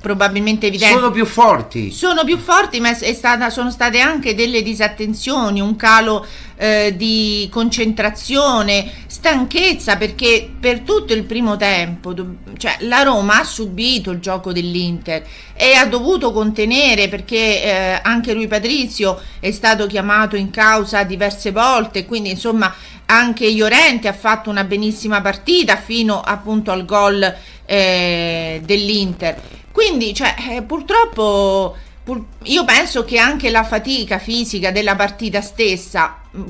[0.00, 0.94] probabilmente evidente.
[0.94, 1.90] Sono più forti.
[1.90, 6.24] Sono più forti, ma stata, sono state anche delle disattenzioni, un calo
[6.56, 12.14] eh, di concentrazione, stanchezza, perché per tutto il primo tempo
[12.56, 15.24] cioè, la Roma ha subito il gioco dell'Inter
[15.54, 21.50] e ha dovuto contenere perché eh, anche lui Patrizio è stato chiamato in causa diverse
[21.50, 22.72] volte, quindi insomma
[23.06, 27.34] anche Iorente ha fatto una benissima partita fino appunto al gol
[27.64, 29.40] eh, dell'Inter
[29.78, 36.18] quindi, cioè, eh, purtroppo pur, io penso che anche la fatica fisica della partita stessa,
[36.36, 36.46] mm,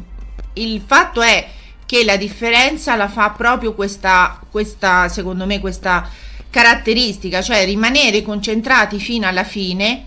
[0.55, 1.47] il fatto è
[1.85, 6.09] che la differenza la fa proprio questa, questa secondo me, questa
[6.49, 10.07] caratteristica, cioè rimanere concentrati fino alla fine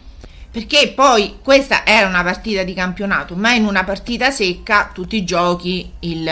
[0.50, 5.24] perché poi questa era una partita di campionato, ma in una partita secca tu ti
[5.24, 6.28] giochi il,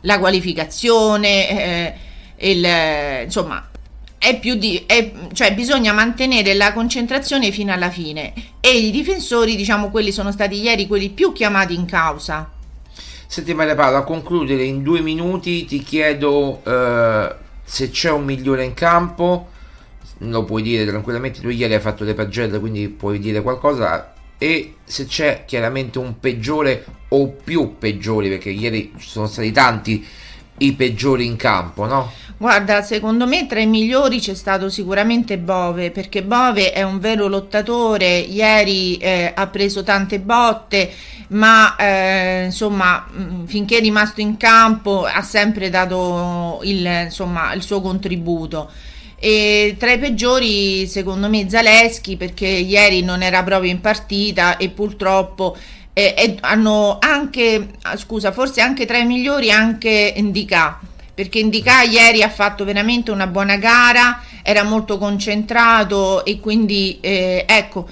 [0.00, 1.94] la qualificazione, eh,
[2.52, 3.68] il, insomma
[4.18, 9.56] è più di, è, cioè bisogna mantenere la concentrazione fino alla fine e i difensori,
[9.56, 12.50] diciamo, quelli sono stati ieri quelli più chiamati in causa.
[13.28, 18.64] Senti Maria Paola, a concludere in due minuti ti chiedo eh, se c'è un migliore
[18.64, 19.48] in campo,
[20.18, 24.76] lo puoi dire tranquillamente, tu ieri hai fatto le pagelle quindi puoi dire qualcosa e
[24.84, 30.06] se c'è chiaramente un peggiore o più peggiori perché ieri ci sono stati tanti
[30.58, 32.12] i peggiori in campo, no?
[32.38, 37.28] Guarda, secondo me tra i migliori c'è stato sicuramente Bove, perché Bove è un vero
[37.28, 40.92] lottatore, ieri eh, ha preso tante botte,
[41.28, 47.62] ma eh, insomma mm, finché è rimasto in campo ha sempre dato il, insomma, il
[47.62, 48.70] suo contributo.
[49.18, 54.68] E tra i peggiori secondo me Zaleschi perché ieri non era proprio in partita e
[54.68, 55.56] purtroppo
[55.94, 60.78] eh, hanno anche, ah, scusa, forse anche tra i migliori anche Indica
[61.16, 67.46] perché Indica ieri ha fatto veramente una buona gara, era molto concentrato e quindi eh,
[67.48, 67.88] ecco,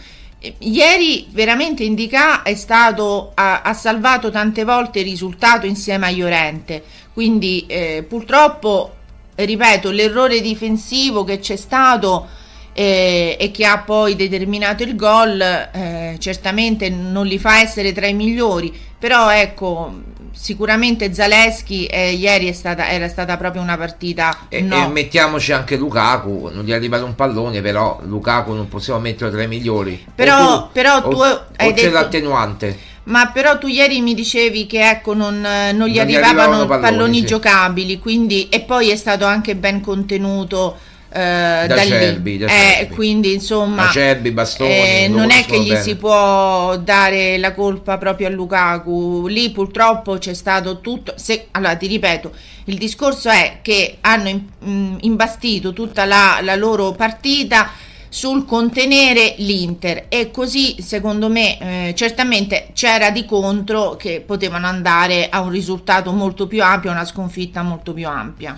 [0.59, 6.85] ieri veramente Indica è stato, ha, ha, salvato tante volte il risultato insieme a Iorente,
[7.15, 8.95] quindi eh, purtroppo,
[9.37, 12.29] ripeto, l'errore difensivo che c'è stato
[12.75, 18.07] eh, e che ha poi determinato il gol eh, certamente non li fa essere tra
[18.07, 24.61] i migliori, però ecco sicuramente Zaleschi eh, ieri stata, era stata proprio una partita e,
[24.61, 24.85] no.
[24.85, 29.31] e, mettiamoci anche Lukaku non gli è arrivato un pallone però Lukaku non possiamo mettere
[29.31, 33.59] tra i migliori però tu, però tu o, hai o detto, c'è l'attenuante ma però
[33.59, 37.27] tu ieri mi dicevi che ecco non, non gli non arrivavano, arrivavano palloni, palloni sì.
[37.27, 40.77] giocabili quindi e poi è stato anche ben contenuto
[41.15, 45.81] eh, da, Cerbi, da eh, quindi insomma Cerbi, Bastoni, eh, non è che gli bene.
[45.81, 51.77] si può dare la colpa proprio a Lukaku lì purtroppo c'è stato tutto se, allora
[51.77, 52.33] ti ripeto
[52.65, 57.71] il discorso è che hanno in, mh, imbastito tutta la, la loro partita
[58.09, 65.29] sul contenere l'Inter e così secondo me eh, certamente c'era di contro che potevano andare
[65.29, 68.57] a un risultato molto più ampio, una sconfitta molto più ampia.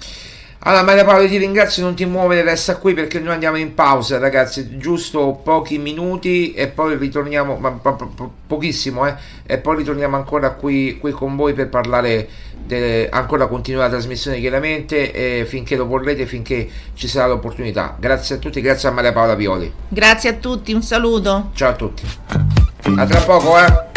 [0.67, 4.19] Allora Maria Paola ti ringrazio, non ti muovere, resta qui perché noi andiamo in pausa
[4.19, 9.15] ragazzi, giusto pochi minuti e poi ritorniamo, ma, po- po- pochissimo eh,
[9.47, 12.29] e poi ritorniamo ancora qui, qui con voi per parlare,
[12.67, 17.95] de, ancora continuare la trasmissione chiaramente eh, finché lo vorrete, finché ci sarà l'opportunità.
[17.97, 19.73] Grazie a tutti, grazie a Maria Paola Violi.
[19.87, 21.51] Grazie a tutti, un saluto.
[21.55, 22.03] Ciao a tutti.
[22.97, 23.96] A tra poco eh.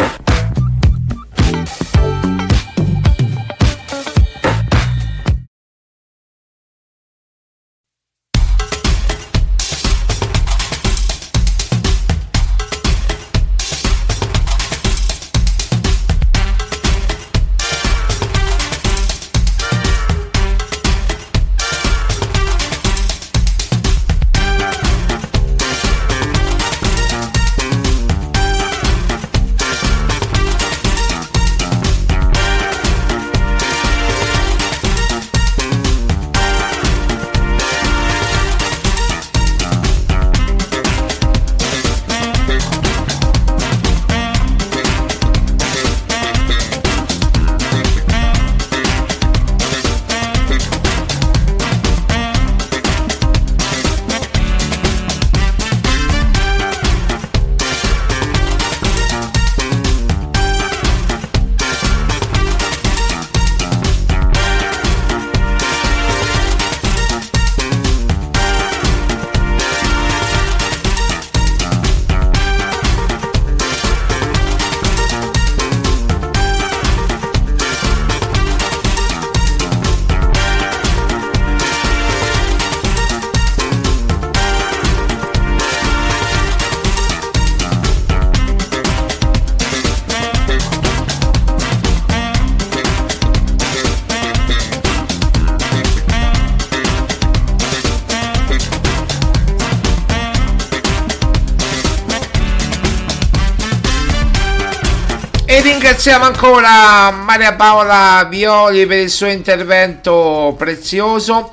[106.02, 111.52] Ringraziamo ancora Maria Paola Violi per il suo intervento prezioso.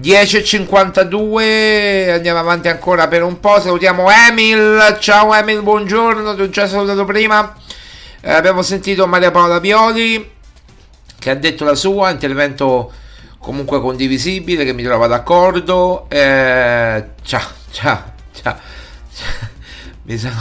[0.00, 3.60] 10.52, andiamo avanti ancora per un po'.
[3.60, 4.96] Salutiamo Emil.
[5.00, 6.34] Ciao Emil, buongiorno.
[6.34, 7.54] Ti ho già salutato prima.
[8.22, 10.32] Eh, abbiamo sentito Maria Paola Violi
[11.18, 12.90] che ha detto la sua, intervento
[13.38, 16.06] comunque condivisibile, che mi trova d'accordo.
[16.08, 18.56] Eh, ciao, ciao, ciao.
[20.04, 20.32] Mi sa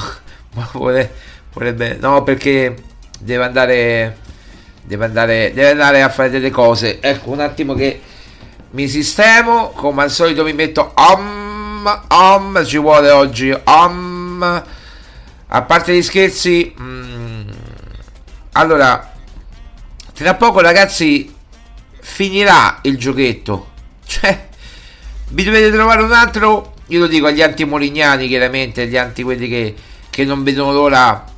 [1.52, 2.92] vorrebbe no perché
[3.24, 4.18] deve andare
[4.84, 7.00] deve andare deve andare a fare delle cose.
[7.02, 8.02] Ecco un attimo che
[8.72, 14.64] mi sistemo come al solito mi metto om om ci vuole oggi om.
[15.48, 17.48] A parte gli scherzi mm,
[18.54, 19.12] allora
[20.14, 21.34] tra poco ragazzi
[22.00, 23.72] finirà il giochetto.
[24.06, 24.48] Cioè
[25.30, 29.74] vi dovete trovare un altro io lo dico agli antimolignani chiaramente agli anti quelli che,
[30.10, 31.33] che non vedono l'ora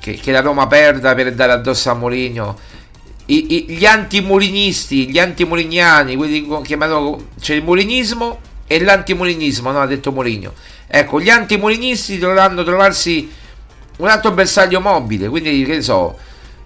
[0.00, 2.58] che, che la Roma perda per dare addosso a Mourinho.
[3.26, 9.80] I, i, gli antimolinisti gli antimolignani quelli che chiamano c'è il molinismo e l'antimolinismo no?
[9.80, 10.52] Ha detto Mourinho.
[10.88, 13.30] Ecco gli antimolinisti dovranno trovarsi
[13.98, 16.18] un altro bersaglio mobile quindi che ne so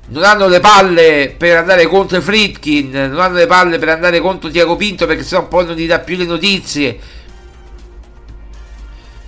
[0.06, 4.48] non hanno le palle per andare contro Fritkin non hanno le palle per andare contro
[4.48, 6.98] Tiago Pinto perché sennò poi non gli dà più le notizie.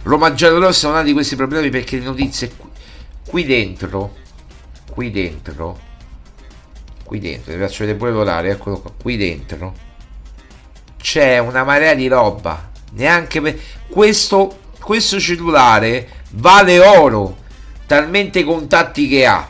[0.05, 2.53] Roma Giallorossa non ha di questi problemi perché le notizie
[3.27, 4.15] qui dentro
[4.91, 5.79] qui dentro
[7.05, 9.85] qui dentro vi faccio vedere pure l'orario eccolo qua qui dentro
[11.07, 12.71] c'è una marea di roba.
[12.95, 13.57] Neanche per
[13.87, 17.37] questo questo cellulare vale oro
[17.87, 19.47] talmente contatti che ha.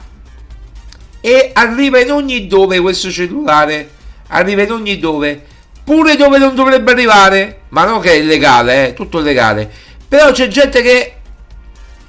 [1.19, 3.89] E arriva in ogni dove questo cellulare
[4.29, 5.43] arriva in ogni dove
[5.83, 9.71] pure dove non dovrebbe arrivare ma non che è illegale eh, tutto legale
[10.09, 11.15] però c'è gente che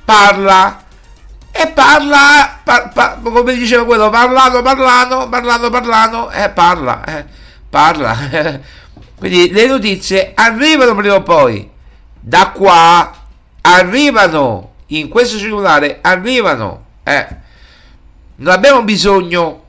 [0.03, 0.83] parla
[1.59, 7.25] e parla, par, par, come diceva quello, parlano, parlano, parlano, parlano, e eh, parla, eh,
[7.67, 8.15] parla.
[9.17, 11.67] Quindi le notizie arrivano prima o poi,
[12.19, 13.11] da qua
[13.61, 17.27] arrivano, in questo cellulare arrivano, eh.
[18.35, 19.63] Non abbiamo bisogno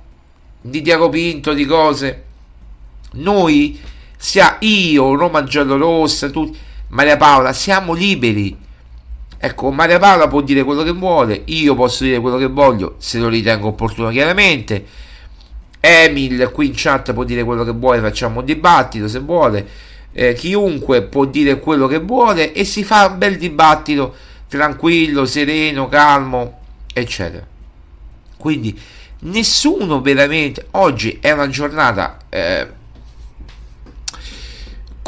[0.61, 2.25] di Tiago Pinto, di cose.
[3.13, 3.81] Noi,
[4.15, 6.59] sia io, Roma Giallorossa, tutti,
[6.89, 8.67] Maria Paola, siamo liberi
[9.41, 13.19] Ecco, Maria Paola può dire quello che vuole, io posso dire quello che voglio, se
[13.19, 14.85] lo ritengo opportuno chiaramente.
[15.81, 19.67] Emil qui in chat può dire quello che vuole, facciamo un dibattito se vuole.
[20.13, 24.15] Eh, chiunque può dire quello che vuole e si fa un bel dibattito
[24.49, 26.59] tranquillo, sereno, calmo,
[26.93, 27.47] eccetera.
[28.37, 28.77] Quindi
[29.21, 32.77] nessuno veramente oggi è una giornata eh,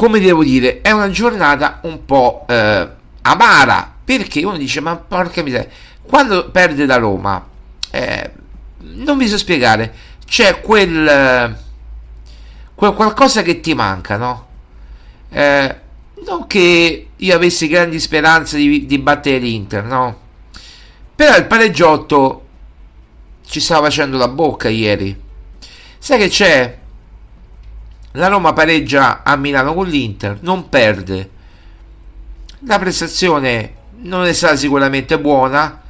[0.01, 2.89] come devo dire, è una giornata un po' eh,
[3.21, 5.69] amara, perché uno dice, ma porca miseria,
[6.03, 7.47] quando perde la Roma,
[7.93, 8.33] eh,
[8.79, 9.95] non vi so spiegare,
[10.27, 11.57] c'è quel,
[12.75, 14.49] quel qualcosa che ti manca, no?
[15.29, 15.81] Eh,
[16.27, 20.19] non che io avessi grandi speranze di, di battere l'Inter, no?
[21.15, 22.47] Però il pareggiotto
[23.47, 25.19] ci stava facendo la bocca ieri.
[25.99, 26.79] Sai che c'è?
[28.13, 31.31] La Roma pareggia a Milano con l'Inter, non perde.
[32.67, 35.81] La prestazione non è stata sicuramente buona,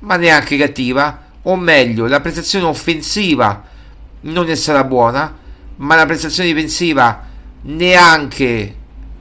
[0.00, 3.62] ma neanche cattiva, o meglio, la prestazione offensiva
[4.22, 5.36] non è stata buona,
[5.76, 7.24] ma la prestazione difensiva
[7.62, 8.76] neanche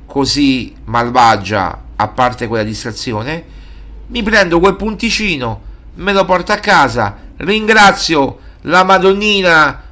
[0.05, 3.59] così malvagia, a parte quella distrazione.
[4.07, 5.61] Mi prendo quel punticino,
[5.95, 9.83] me lo porto a casa, ringrazio la Madonnina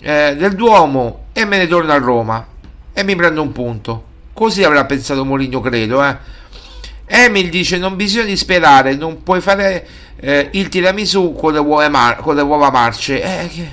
[0.00, 2.46] eh, del Duomo e me ne torno a Roma
[2.92, 4.04] e mi prendo un punto.
[4.32, 6.02] Così avrà pensato Mourinho, credo.
[6.04, 6.16] Eh.
[7.12, 9.86] Emil dice: Non bisogna disperare, non puoi fare
[10.16, 13.20] eh, il tiramisù con le uova, mar- con le uova marce.
[13.22, 13.68] Eh, che...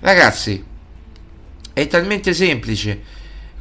[0.00, 0.62] Ragazzi,
[1.72, 3.00] è talmente semplice.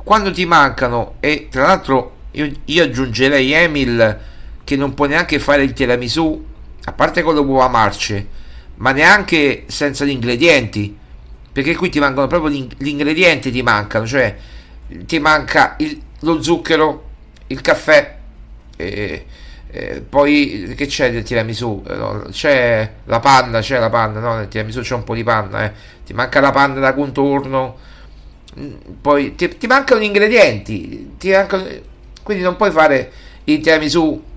[0.03, 4.19] Quando ti mancano, e tra l'altro io, io aggiungerei Emil
[4.63, 6.45] che non può neanche fare il tiramisù,
[6.83, 8.27] a parte con le uova marce,
[8.75, 10.97] ma neanche senza gli ingredienti
[11.51, 14.35] perché qui ti mancano proprio gli ingredienti ti mancano cioè
[14.87, 17.09] ti manca il, lo zucchero
[17.47, 18.19] il caffè
[18.81, 19.25] e,
[19.69, 21.83] e poi che c'è nel tiramisù?
[22.31, 25.71] C'è la panna c'è la panna no nel tiramisù c'è un po' di panna eh.
[26.05, 27.77] ti manca la panna da contorno
[28.59, 31.65] mm, poi ti, ti mancano gli ingredienti ti mancano,
[32.23, 33.11] quindi non puoi fare
[33.45, 34.29] il tiramisù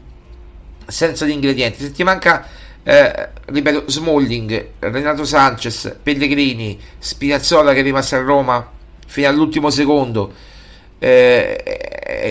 [0.87, 1.83] senza gli ingredienti.
[1.83, 2.47] Se ti manca
[2.83, 8.71] eh, ripeto, Smalling, Renato Sanchez, Pellegrini, Spinazzola che è rimasto a Roma
[9.07, 10.33] fino all'ultimo secondo
[10.99, 11.63] eh,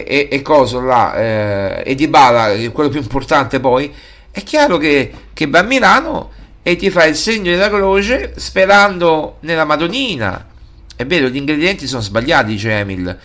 [0.07, 3.93] e, e, coso là eh, e Di Bala, quello più importante poi
[4.31, 6.31] è chiaro che, che va a Milano
[6.63, 10.47] e ti fa il segno della croce sperando nella Madonnina
[10.95, 13.17] è vero, gli ingredienti sono sbagliati dice Emil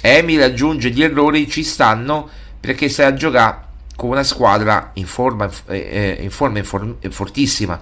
[0.00, 2.28] Emil aggiunge gli errori ci stanno
[2.60, 3.66] perché stai a giocare
[3.98, 7.80] con una squadra in forma, eh, eh in forma in fortissima.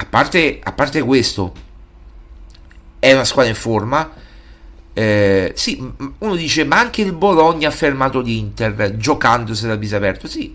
[0.00, 1.52] A parte, a parte, questo,
[3.00, 4.12] è una squadra in forma.
[4.98, 5.80] Eh, sì,
[6.18, 10.26] uno dice, ma anche il Bologna ha fermato l'Inter giocandosi dal viso aperto.
[10.26, 10.52] Sì,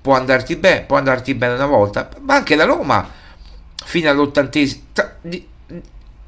[0.00, 3.06] può andarti bene, può andarti bene una volta, ma anche la Roma
[3.84, 4.84] fino all'ottantesimo.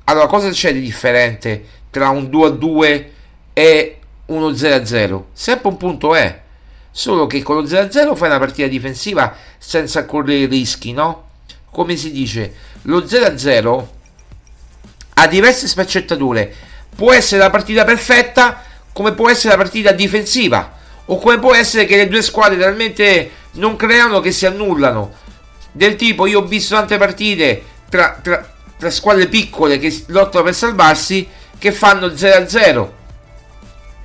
[0.05, 3.13] Allora, cosa c'è di differente tra un 2 a 2
[3.55, 5.29] e uno 0 a 0?
[5.33, 6.43] Sempre un punto è
[6.91, 11.29] Solo che con lo 0-0 fai una partita difensiva senza correre rischi, no?
[11.71, 13.87] Come si dice, lo 0-0
[15.15, 16.55] ha diverse sfaccettature.
[16.97, 20.73] Può essere la partita perfetta, come può essere la partita difensiva,
[21.05, 25.15] o come può essere che le due squadre talmente non creano che si annullano.
[25.71, 30.55] Del tipo, io ho visto tante partite tra, tra, tra squadre piccole che lottano per
[30.55, 31.29] salvarsi
[31.59, 32.89] che fanno 0-0.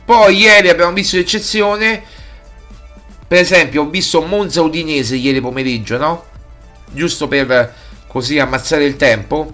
[0.05, 2.03] Poi ieri abbiamo visto l'eccezione
[3.31, 6.25] per esempio, ho visto Monza Udinese ieri pomeriggio, no?
[6.91, 7.73] Giusto per
[8.05, 9.53] così ammazzare il tempo.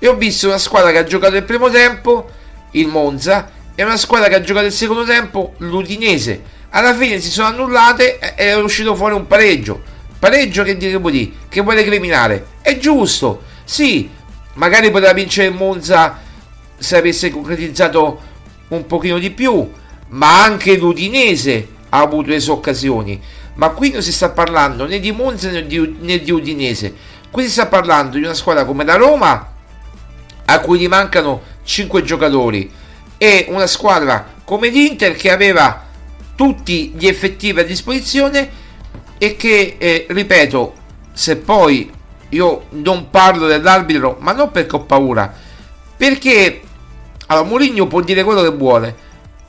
[0.00, 2.28] E ho visto una squadra che ha giocato il primo tempo,
[2.72, 6.42] il Monza, e una squadra che ha giocato il secondo tempo, l'Udinese.
[6.70, 9.80] Alla fine si sono annullate e è uscito fuori un pareggio.
[10.18, 12.46] Pareggio che dire di che vuole criminare.
[12.60, 14.10] È giusto, sì,
[14.54, 16.18] magari poteva vincere il Monza
[16.76, 18.20] se avesse concretizzato
[18.68, 19.70] un pochino di più,
[20.08, 23.20] ma anche l'Udinese ha avuto le sue occasioni.
[23.54, 26.94] Ma qui non si sta parlando né di Monza né di, né di Udinese.
[27.30, 29.52] Qui si sta parlando di una squadra come la Roma,
[30.50, 32.70] a cui gli mancano 5 giocatori,
[33.18, 35.84] e una squadra come l'Inter che aveva
[36.34, 38.48] tutti gli effettivi a disposizione
[39.18, 40.74] e che, eh, ripeto,
[41.12, 41.90] se poi
[42.30, 45.34] io non parlo dell'arbitro, ma non perché ho paura,
[45.96, 46.62] perché
[47.26, 48.94] allora Mourinho può dire quello che vuole,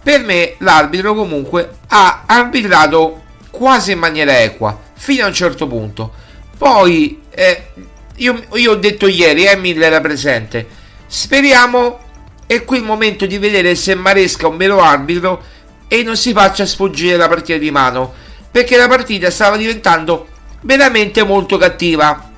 [0.01, 6.11] per me l'arbitro comunque ha arbitrato quasi in maniera equa fino a un certo punto.
[6.57, 7.67] Poi eh,
[8.15, 10.67] io, io, ho detto ieri, Emil era presente.
[11.11, 11.99] Speriamo
[12.45, 15.41] è qui il momento di vedere se Maresca è un vero arbitro
[15.87, 18.13] e non si faccia sfuggire la partita di mano
[18.51, 20.27] perché la partita stava diventando
[20.61, 22.29] veramente molto cattiva.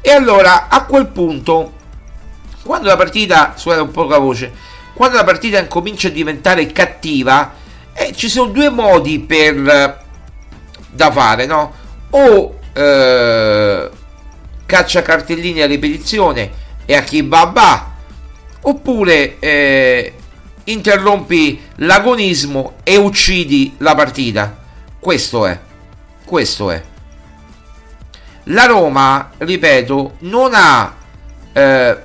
[0.00, 1.72] E allora a quel punto,
[2.62, 4.52] quando la partita suona un po' la voce,
[4.94, 7.54] quando la partita incomincia a diventare cattiva,
[7.92, 10.04] eh, ci sono due modi per,
[10.90, 11.74] da fare, no?
[12.10, 13.90] O eh,
[14.64, 16.50] caccia cartellini a ripetizione
[16.86, 17.91] e a chi va va,
[18.62, 20.14] oppure eh,
[20.64, 24.56] interrompi l'agonismo e uccidi la partita.
[24.98, 25.58] Questo è.
[26.24, 26.82] Questo è.
[28.44, 30.94] La Roma, ripeto, non ha...
[31.52, 31.96] Eh,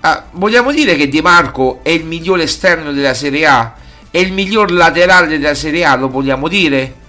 [0.00, 3.74] ah, vogliamo dire che Di Marco è il migliore esterno della Serie A?
[4.10, 7.04] È il miglior laterale della Serie A, lo vogliamo dire?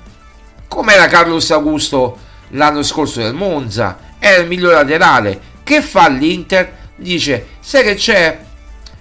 [0.67, 2.17] Come era Carlos Augusto
[2.49, 3.97] l'anno scorso del Monza?
[4.19, 5.39] Era il miglior laterale.
[5.63, 6.75] Che fa l'Inter?
[6.95, 8.45] Dice, sai che c'è?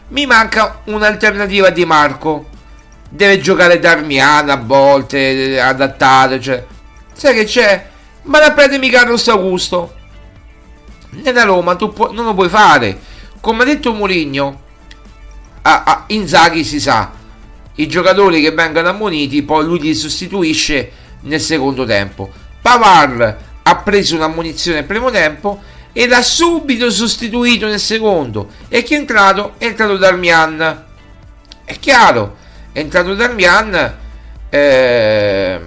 [0.08, 2.46] Mi manca un'alternativa di Marco.
[3.08, 6.64] Deve giocare Darmian a volte, adattato, cioè.
[7.12, 7.88] Sai che c'è?
[8.22, 9.94] Ma la prendemi Carlos Augusto.
[11.10, 12.98] Nella Roma tu pu- non lo puoi fare.
[13.40, 14.60] Come ha detto Mourinho,
[15.62, 17.10] a, a Inzaghi si sa,
[17.74, 20.92] i giocatori che vengono ammoniti poi lui li sostituisce
[21.22, 22.30] nel secondo tempo.
[22.60, 25.60] Pavar ha preso un'ammonizione nel primo tempo
[25.98, 28.50] e l'ha subito sostituito nel secondo.
[28.68, 29.54] E chi è entrato?
[29.56, 30.84] È entrato Darmian.
[31.64, 32.36] È chiaro,
[32.70, 33.96] è entrato Darmian.
[34.50, 35.60] Eh,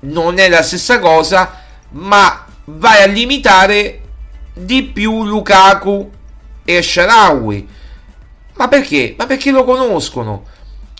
[0.00, 4.00] non è la stessa cosa, ma vai a limitare
[4.52, 6.10] di più Lukaku
[6.64, 7.68] e Sharawi.
[8.54, 9.14] Ma perché?
[9.16, 10.46] Ma perché lo conoscono.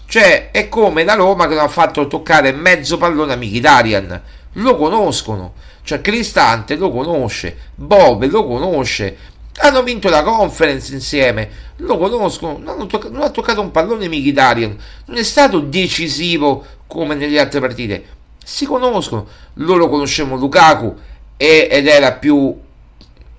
[0.07, 4.23] Cioè, è come la Roma che non ha fatto toccare mezzo pallone a Mkhitaryan.
[4.53, 5.55] Lo conoscono.
[5.83, 9.17] Cioè, Cristante lo conosce, Bob lo conosce.
[9.63, 12.59] Hanno vinto la conference insieme, lo conoscono.
[12.59, 14.77] Non, toccato, non ha toccato un pallone Mkhitaryan.
[15.07, 18.05] Non è stato decisivo come nelle altre partite.
[18.43, 19.27] Si conoscono.
[19.55, 20.97] Loro conosciamo Lukaku
[21.37, 22.59] ed era più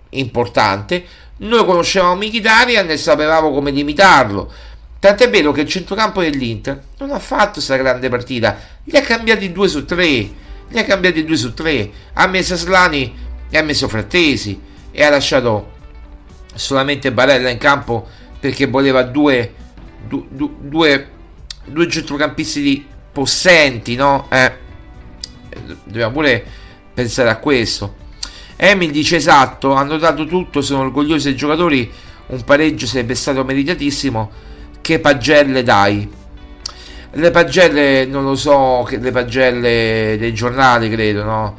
[0.09, 1.05] importante.
[1.37, 4.51] Noi conoscevamo Mkhitaryan e sapevamo come limitarlo
[5.01, 9.51] Tant'è vero che il centrocampo dell'Inter non ha fatto questa grande partita, li ha cambiati
[9.51, 10.29] 2 su 3,
[10.71, 13.13] li ha cambiati 2 su 3, ha messo Aslani
[13.49, 14.59] e ha messo Frattesi
[14.91, 15.71] e ha lasciato
[16.53, 18.07] solamente Barella in campo
[18.39, 19.53] perché voleva due,
[20.07, 21.09] due, due,
[21.65, 24.27] due centrocampisti possenti, no?
[24.29, 24.53] Eh,
[25.83, 26.43] dobbiamo pure
[26.93, 27.95] pensare a questo.
[28.55, 31.91] Emil dice esatto, hanno dato tutto, sono orgogliosi dei giocatori,
[32.27, 34.31] un pareggio sarebbe stato meritatissimo
[34.81, 36.09] che pagelle dai?
[37.13, 41.57] Le pagelle, non lo so, che le pagelle dei giornali, credo, no?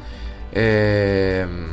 [0.49, 1.67] Ehm,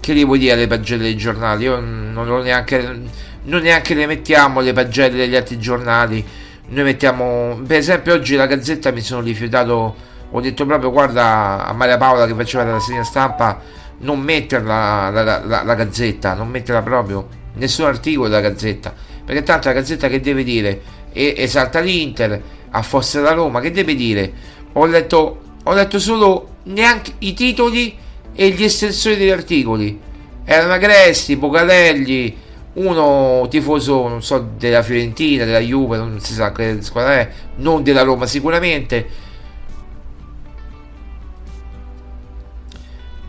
[0.00, 1.64] che gli vuoi dire le pagelle dei giornali?
[1.64, 3.00] Io non ho neanche,
[3.44, 6.24] non neanche le mettiamo le pagelle degli altri giornali.
[6.68, 9.94] Noi mettiamo, per esempio, oggi la gazzetta mi sono rifiutato.
[10.30, 13.60] Ho detto proprio, guarda a Maria Paola che faceva la segna stampa,
[13.98, 19.42] non metterla la, la, la, la gazzetta, non metterla proprio nessun articolo della gazzetta perché
[19.42, 20.80] tanto la Gazzetta che deve dire?
[21.16, 22.42] E, esalta l'Inter,
[22.72, 24.30] affossa la Roma, che deve dire?
[24.74, 27.96] Ho letto, ho letto solo neanche i titoli
[28.34, 29.98] e gli estensori degli articoli.
[30.44, 32.36] Erano Agresti, Bocatelli,
[32.74, 37.82] uno tifoso, non so, della Fiorentina, della Juve, non si sa che squadra è, non
[37.82, 39.08] della Roma sicuramente.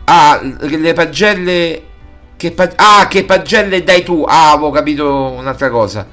[0.04, 1.82] Ah, le pagelle
[2.36, 4.24] che pa- ah, che pagelle dai tu?
[4.28, 6.06] Ah, avevo capito un'altra cosa.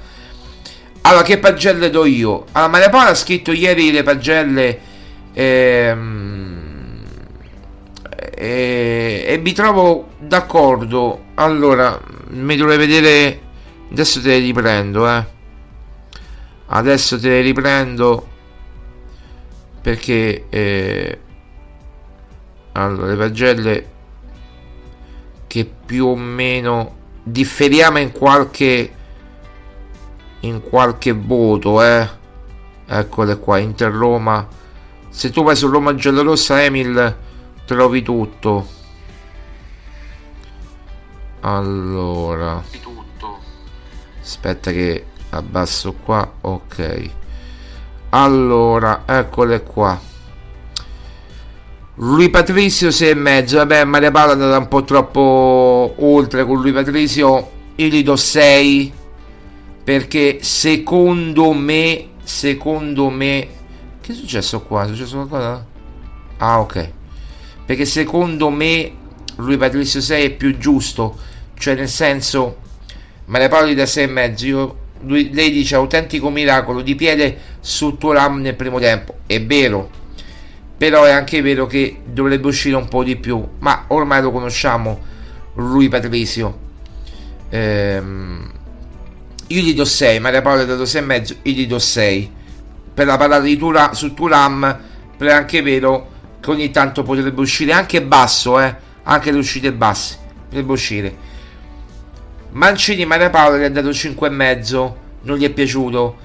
[1.07, 2.45] Allora, che pagelle do io?
[2.53, 4.79] Allora, Maria Paola ha scritto ieri le pagelle
[5.33, 7.03] ehm,
[8.33, 11.25] e, e mi trovo d'accordo.
[11.35, 13.39] Allora, mi dovrei vedere...
[13.91, 15.25] Adesso te le riprendo, eh.
[16.65, 18.27] Adesso te le riprendo
[19.81, 20.45] perché...
[20.49, 21.19] Eh,
[22.71, 23.89] allora, le pagelle
[25.45, 28.91] che più o meno differiamo in qualche
[30.45, 32.07] in qualche voto eh.
[32.87, 34.47] Eccole qua Inter Roma.
[35.09, 37.17] Se tu vai su Roma giallorossa Emil
[37.65, 38.67] trovi tutto.
[41.41, 42.63] Allora.
[44.21, 47.09] Aspetta che abbasso qua ok.
[48.09, 49.99] Allora eccole qua.
[51.97, 56.59] Lui Patrizio 6 e mezzo, vabbè Maria Paola è andata un po' troppo oltre con
[56.59, 58.93] lui Patrizio, io gli do 6
[59.85, 63.47] perché secondo me, secondo me,
[64.01, 64.83] che è successo qua?
[64.83, 65.65] È successo qualcosa?
[66.37, 66.91] Ah ok,
[67.65, 68.91] perché secondo me
[69.37, 71.15] lui Patrizio 6 è più giusto,
[71.53, 72.57] cioè nel senso
[73.25, 77.37] Maria Paola gli dà 6 e mezzo, io, lui, lei dice autentico miracolo di piede
[77.59, 80.03] su Turam nel primo tempo, è vero.
[80.77, 83.41] Però è anche vero che dovrebbe uscire un po' di più.
[83.59, 84.99] Ma ormai lo conosciamo
[85.53, 86.63] Rui Patrizio
[87.49, 88.51] ehm,
[89.47, 92.31] io gli do 6 Maria Paola ha dato 6 e mezzo io gli do 6
[92.93, 94.79] per la parlata di Tura, su Turam
[95.17, 98.75] però è anche vero che ogni tanto potrebbe uscire anche basso eh?
[99.03, 101.15] anche le uscite basse potrebbe uscire.
[102.51, 106.17] Mancini Maria Paola gli ha dato 5,5 non gli è piaciuto.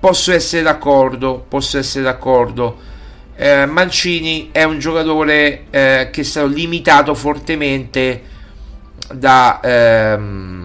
[0.00, 2.92] Posso essere d'accordo posso essere d'accordo.
[3.36, 8.22] Eh, Mancini è un giocatore eh, che è stato limitato fortemente
[9.12, 10.63] da, ehm,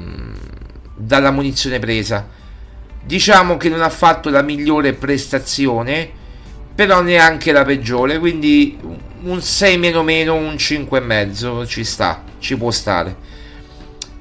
[1.00, 2.28] dalla munizione presa.
[3.02, 6.18] Diciamo che non ha fatto la migliore prestazione
[6.76, 8.78] però neanche la peggiore quindi
[9.24, 13.28] un 6 meno meno un 5 e mezzo ci sta ci può stare.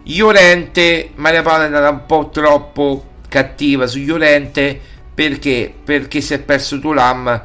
[0.05, 4.81] Iorente Maria Paola è andata un po' troppo cattiva su Iorente
[5.13, 5.73] perché?
[5.85, 7.43] Perché si è perso Tulam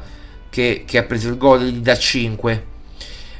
[0.48, 2.64] che, che ha preso il gol dà 5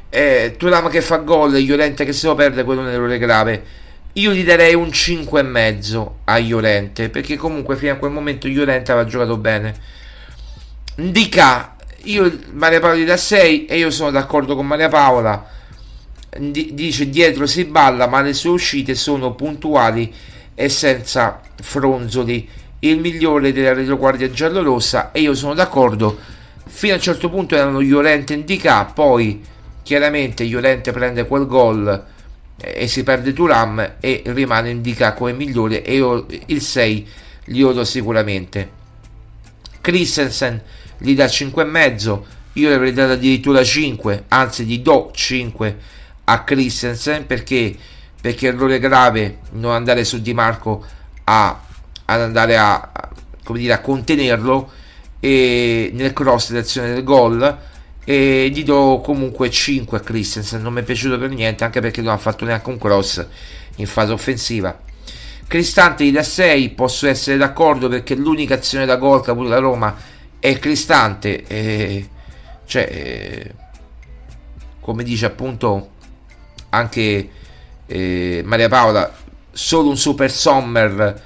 [0.09, 3.63] eh, Turam che fa gol Iorente che se lo perde quello è un errore grave
[4.17, 9.07] io gli darei un 5,5 a Iorente perché comunque fino a quel momento Iorente aveva
[9.07, 9.75] giocato bene.
[10.97, 15.49] Ndica io Maria Paola gli dà 6 e io sono d'accordo con Maria Paola.
[16.37, 20.13] D- dice dietro si balla ma le sue uscite sono puntuali
[20.53, 22.47] e senza fronzoli.
[22.79, 26.17] Il migliore della retroguardia giallorossa e io sono d'accordo.
[26.65, 29.43] Fino a un certo punto erano Iorente e Ndica poi
[29.83, 32.13] chiaramente Iolente prende quel gol
[32.57, 37.07] e si perde Turam e rimane Indica come migliore e io il 6
[37.45, 38.83] gli do sicuramente.
[39.81, 40.61] Christensen
[40.97, 42.19] gli dà 5,5
[42.53, 45.77] io le avrei dato addirittura 5 anzi gli do 5
[46.23, 47.75] a Christensen perché
[48.25, 50.83] perché errore grave non andare su Di Marco
[51.25, 51.61] a,
[52.05, 52.91] ad andare a,
[53.43, 54.71] come dire, a contenerlo
[55.19, 57.59] e nel cross d'azione del gol
[58.05, 62.01] e gli do comunque 5 a Christensen non mi è piaciuto per niente anche perché
[62.01, 63.25] non ha fatto neanche un cross
[63.77, 64.79] in fase offensiva.
[65.47, 69.49] Cristante gli dà 6 posso essere d'accordo perché l'unica azione da gol che ha avuto
[69.49, 69.95] la Roma
[70.39, 72.07] è Cristante e,
[72.65, 73.51] cioè
[74.79, 75.89] come dice appunto
[76.69, 77.29] anche
[77.87, 79.11] eh, Maria Paola
[79.51, 81.21] solo un super sommer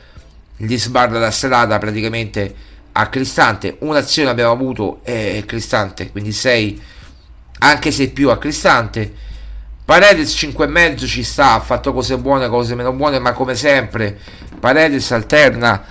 [0.55, 2.67] gli sbarra la strada praticamente
[2.99, 6.81] a Cristante un'azione abbiamo avuto è Cristante quindi 6
[7.59, 9.27] anche se più a Cristante.
[9.83, 14.17] Paredes 5,5 ci sta ha fatto cose buone cose meno buone ma come sempre
[14.59, 15.83] Paredes alterna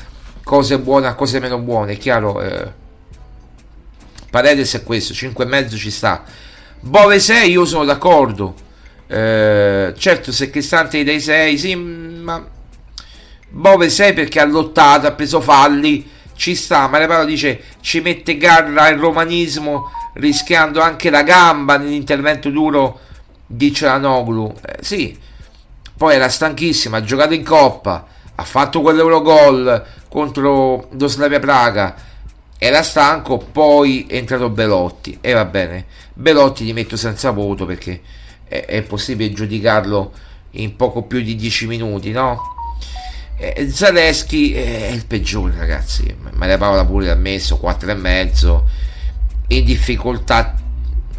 [0.44, 2.72] cose buone a cose meno buone è chiaro eh.
[4.30, 6.22] Paredes è questo 5,5 ci sta.
[6.80, 8.54] Bove 6 io sono d'accordo.
[9.06, 12.46] Eh, certo se Cristante dai 6 sì ma
[13.48, 18.36] Bove 6 perché ha lottato ha preso falli ci sta, Maria Paola dice ci mette
[18.36, 23.00] garra il romanismo rischiando anche la gamba nell'intervento duro
[23.44, 24.54] di Cianoglu.
[24.64, 25.18] Eh, sì,
[25.96, 31.96] poi era stanchissima, ha giocato in coppa, ha fatto quell'Eurogol contro lo Slavia Praga,
[32.56, 38.00] era stanco, poi è entrato Belotti e va bene, Belotti li metto senza voto perché
[38.44, 40.12] è, è possibile giudicarlo
[40.52, 42.54] in poco più di 10 minuti, no?
[43.40, 46.12] Eh, Zaleschi è il peggiore, ragazzi.
[46.32, 48.68] Maria Paola pure l'ha messo 4 e mezzo
[49.48, 50.56] in difficoltà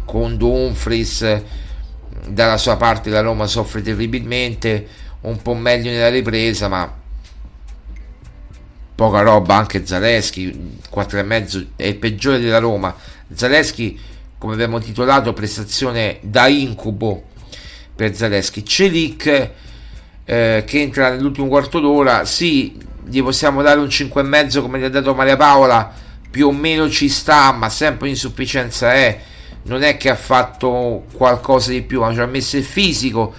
[0.04, 1.42] con Dumfries.
[2.28, 4.86] Dalla sua parte la Roma soffre terribilmente,
[5.22, 6.94] un po' meglio nella ripresa, ma
[8.94, 12.94] poca roba anche Zaleschi 4 e mezzo è il peggiore della Roma.
[13.32, 13.98] Zaleschi,
[14.36, 17.28] come abbiamo titolato, prestazione da incubo
[17.96, 18.62] per Zaleschi.
[18.62, 19.50] Celic
[20.24, 24.88] eh, che entra nell'ultimo quarto d'ora, sì, gli possiamo dare un 5,5 come gli ha
[24.88, 25.92] dato Maria Paola,
[26.30, 29.20] più o meno ci sta, ma sempre insufficienza è.
[29.62, 33.34] Non è che ha fatto qualcosa di più, ma ci ha messo il fisico,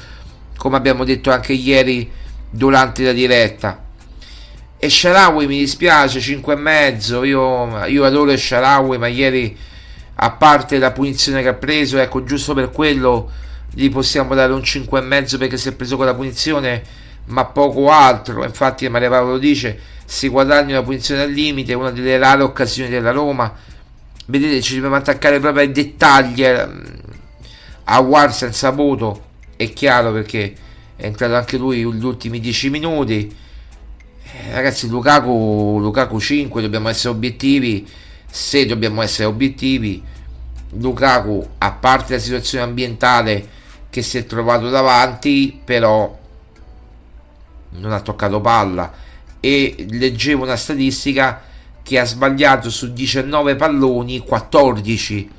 [0.57, 2.11] come abbiamo detto anche ieri
[2.49, 3.83] durante la diretta.
[4.77, 7.25] E Sharawi mi dispiace, 5,5.
[7.25, 9.57] Io, io adoro Sharawi, ma ieri,
[10.15, 13.31] a parte la punizione che ha preso, ecco, giusto per quello
[13.73, 16.83] gli possiamo dare un 5,5 perché si è preso con la punizione
[17.25, 18.43] ma poco altro.
[18.43, 23.11] Infatti Maria Paolo dice si guadagna una punizione al limite una delle rare occasioni della
[23.11, 23.53] Roma.
[24.25, 26.67] Vedete ci dobbiamo attaccare proprio ai dettagli eh,
[27.85, 29.29] a War senza voto.
[29.55, 30.53] È chiaro perché
[30.95, 33.35] è entrato anche lui negli ultimi 10 minuti.
[34.33, 37.87] Eh, ragazzi Lukaku, Lukaku 5 dobbiamo essere obiettivi.
[38.29, 40.01] Se dobbiamo essere obiettivi
[40.77, 43.59] Lukaku a parte la situazione ambientale
[43.91, 46.17] che si è trovato davanti, però
[47.71, 48.91] non ha toccato palla.
[49.39, 51.43] E leggevo una statistica
[51.83, 55.29] che ha sbagliato su 19 palloni 14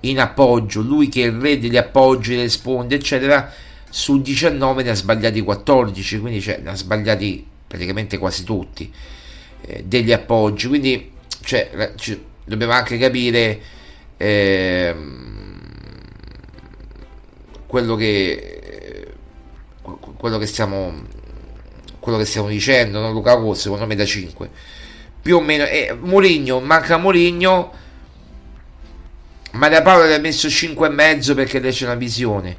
[0.00, 0.80] in appoggio.
[0.80, 3.52] Lui che è il re degli appoggi le sponde eccetera
[3.90, 8.90] su 19 ne ha sbagliati 14 quindi cioè, ne ha sbagliati praticamente quasi tutti
[9.60, 10.66] eh, degli appoggi.
[10.66, 11.92] Quindi cioè,
[12.44, 13.60] dobbiamo anche capire
[14.16, 14.94] eh,
[17.68, 19.06] quello che
[20.16, 20.92] quello che stiamo
[22.00, 23.12] quello che stiamo dicendo, no?
[23.12, 24.50] Lukaku secondo me da 5.
[25.20, 27.72] Più o meno, eh, Mourinho, manca Mourinho,
[29.52, 32.56] Maria Paola le ha messo 5,5 perché lei c'è una visione.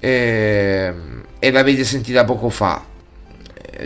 [0.00, 0.94] Eh,
[1.38, 2.84] e l'avete sentita poco fa.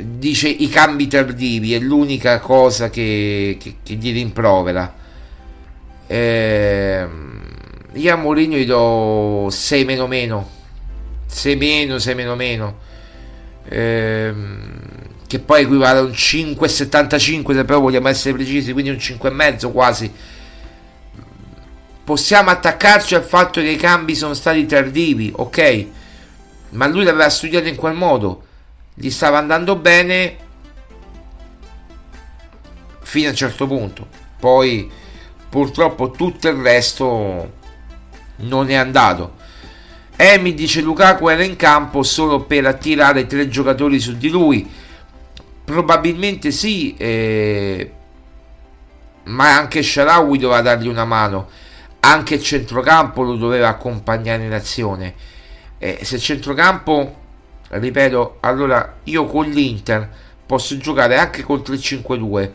[0.01, 4.95] Dice i cambi tardivi, è l'unica cosa che, che, che gli rimprovera.
[6.07, 7.07] Eh,
[7.97, 10.49] io a Mourinho gli do 6 meno meno.
[11.27, 12.79] 6 meno, 6 meno meno.
[13.69, 14.71] Ehm,
[15.27, 20.13] che poi equivale a un 5,75 se però vogliamo essere precisi quindi un 5,5 quasi.
[22.05, 25.87] Possiamo attaccarci al fatto che i cambi sono stati tardivi ok.
[26.71, 28.45] Ma lui l'aveva studiato in quel modo.
[28.95, 30.37] Gli stava andando bene
[33.03, 34.07] fino a un certo punto.
[34.39, 34.91] Poi
[35.49, 37.65] purtroppo tutto il resto
[38.37, 39.35] non è andato.
[40.17, 44.69] Emi dice Lukaku era in campo solo per attirare tre giocatori su di lui.
[45.65, 47.91] Probabilmente sì, eh,
[49.25, 51.49] ma anche Sharawi doveva dargli una mano.
[52.01, 55.15] Anche il centrocampo lo doveva accompagnare in azione.
[55.79, 57.17] Eh, se il centrocampo,
[57.69, 60.09] ripeto, allora io con l'Inter
[60.47, 62.51] posso giocare anche contro il 5-2.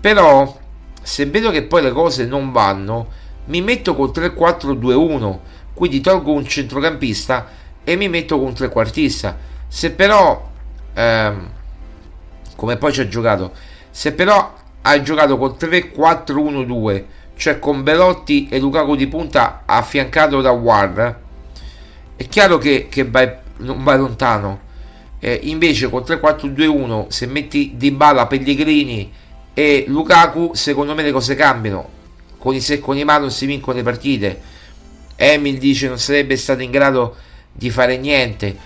[0.00, 0.58] Però,
[1.00, 5.38] se vedo che poi le cose non vanno, mi metto col 3-4-2-1,
[5.74, 7.48] quindi tolgo un centrocampista
[7.84, 9.36] e mi metto con un trequartista.
[9.66, 10.50] Se però,
[10.94, 11.50] ehm,
[12.56, 13.52] come poi ci ha giocato,
[13.90, 17.04] se però hai giocato col 3-4-1-2,
[17.36, 21.16] cioè con Belotti e Lukaku di punta affiancato da Ward,
[22.16, 24.66] è chiaro che, che vai, non vai lontano.
[25.20, 29.10] Eh, invece con 3-4-2-1, se metti Di Bala, Pellegrini
[29.54, 31.96] e Lukaku, secondo me le cose cambiano
[32.38, 34.40] con i se con i mano si vincono le partite.
[35.16, 37.16] Emil dice non sarebbe stato in grado
[37.52, 38.56] di fare niente.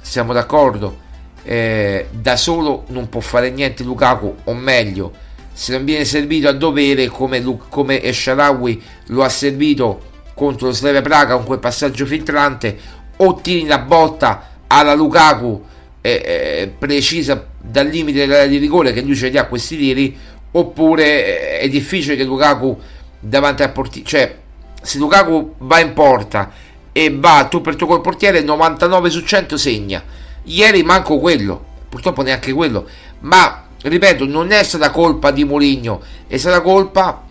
[0.00, 1.08] Siamo d'accordo.
[1.42, 5.12] Eh, da solo non può fare niente Lukaku, o meglio,
[5.52, 11.02] se non viene servito a dovere come, come Esharawi lo ha servito contro lo Slavia
[11.02, 12.78] Praga con quel passaggio filtrante,
[13.16, 15.64] o tiri la botta alla Lukaku
[16.00, 20.16] eh, eh, precisa dal limite dell'area di rigore che lui ce li ha questi tiri,
[20.52, 22.78] oppure è difficile che Lukaku
[23.18, 24.38] davanti al portiere, cioè
[24.82, 26.50] se Lukaku va in porta
[26.92, 30.02] e va tu per tu col portiere 99 su 100 segna.
[30.44, 32.86] Ieri manco quello, purtroppo neanche quello,
[33.20, 37.24] ma ripeto, non è stata colpa di Mourinho, è stata colpa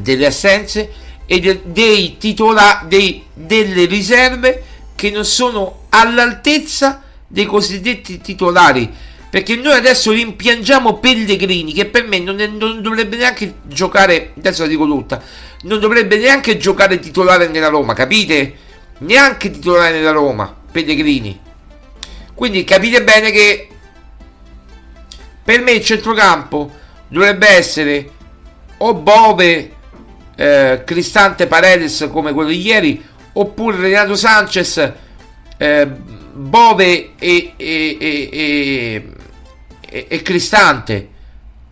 [0.00, 0.90] delle assenze
[1.26, 4.62] e de, dei titolari dei, delle riserve
[4.94, 8.90] che non sono all'altezza dei cosiddetti titolari
[9.32, 14.60] perché noi adesso rimpiangiamo Pellegrini che per me non, è, non dovrebbe neanche giocare, adesso
[14.60, 15.22] la dico tutta,
[15.62, 18.54] non dovrebbe neanche giocare titolare nella Roma, capite?
[18.98, 21.40] Neanche titolare nella Roma, Pellegrini.
[22.34, 23.68] Quindi capite bene che
[25.42, 26.70] per me il centrocampo
[27.08, 28.10] dovrebbe essere
[28.76, 29.72] o Bove,
[30.36, 33.02] eh, Cristante Paredes come quello di ieri,
[33.32, 34.92] oppure Renato Sanchez,
[35.56, 35.90] eh,
[36.32, 39.12] Bove e, e, e,
[40.08, 41.08] e, Cristante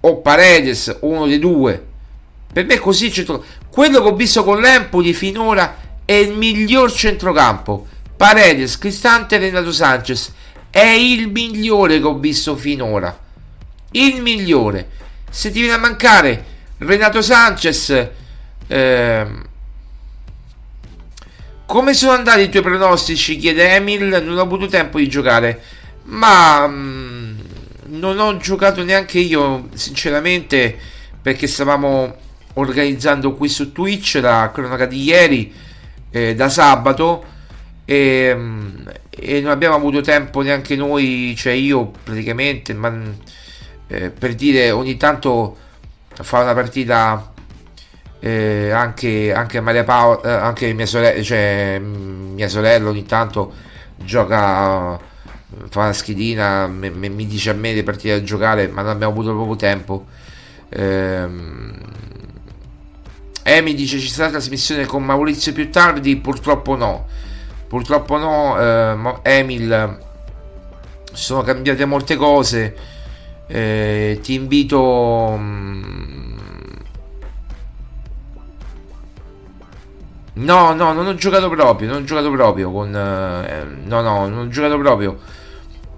[0.01, 1.87] o Paredes, uno dei due.
[2.53, 3.13] Per me così
[3.71, 7.87] quello che ho visto con l'Empoli finora è il miglior centrocampo.
[8.17, 10.33] Paredes, Cristante e Renato Sanchez
[10.71, 13.17] è il migliore che ho visto finora.
[13.93, 14.89] Il migliore.
[15.31, 16.45] Se ti viene a mancare
[16.79, 18.09] Renato Sanchez,
[18.67, 19.49] ehm,
[21.71, 23.37] come sono andati i tuoi pronostici?
[23.37, 24.21] chiede Emil.
[24.25, 25.63] Non ho avuto tempo di giocare,
[26.07, 27.39] ma mm,
[27.91, 30.77] non ho giocato neanche io, sinceramente,
[31.23, 32.17] perché stavamo
[32.55, 35.55] organizzando qui su Twitch la cronaca di ieri,
[36.11, 37.25] eh, da sabato,
[37.85, 38.37] e,
[39.09, 42.93] e, non abbiamo avuto tempo neanche noi, cioè io praticamente, ma,
[43.87, 45.57] eh, per dire ogni tanto
[46.15, 47.30] fa una partita
[48.21, 53.53] eh, anche, anche Maria Paola, eh, anche mia sorella, cioè, mia sorella ogni tanto
[53.97, 54.99] gioca
[55.69, 58.93] fa una schedina, me, me, mi dice a me le partite da giocare, ma non
[58.93, 60.07] abbiamo avuto proprio tempo.
[60.69, 61.75] Ehm,
[63.43, 67.07] Emi dice ci sarà trasmissione con Maurizio più tardi, purtroppo no.
[67.67, 69.99] Purtroppo no, eh, Emil,
[71.13, 72.77] sono cambiate molte cose.
[73.47, 75.37] Eh, ti invito...
[75.39, 76.20] Mm,
[80.35, 82.95] no, no, non ho giocato proprio, non ho giocato proprio con...
[82.95, 85.19] Eh, no, no, non ho giocato proprio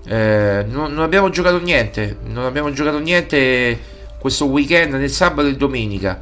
[0.04, 2.18] eh, non, non, abbiamo giocato niente.
[2.24, 3.78] Non abbiamo giocato niente
[4.18, 6.20] questo weekend, né sabato e domenica.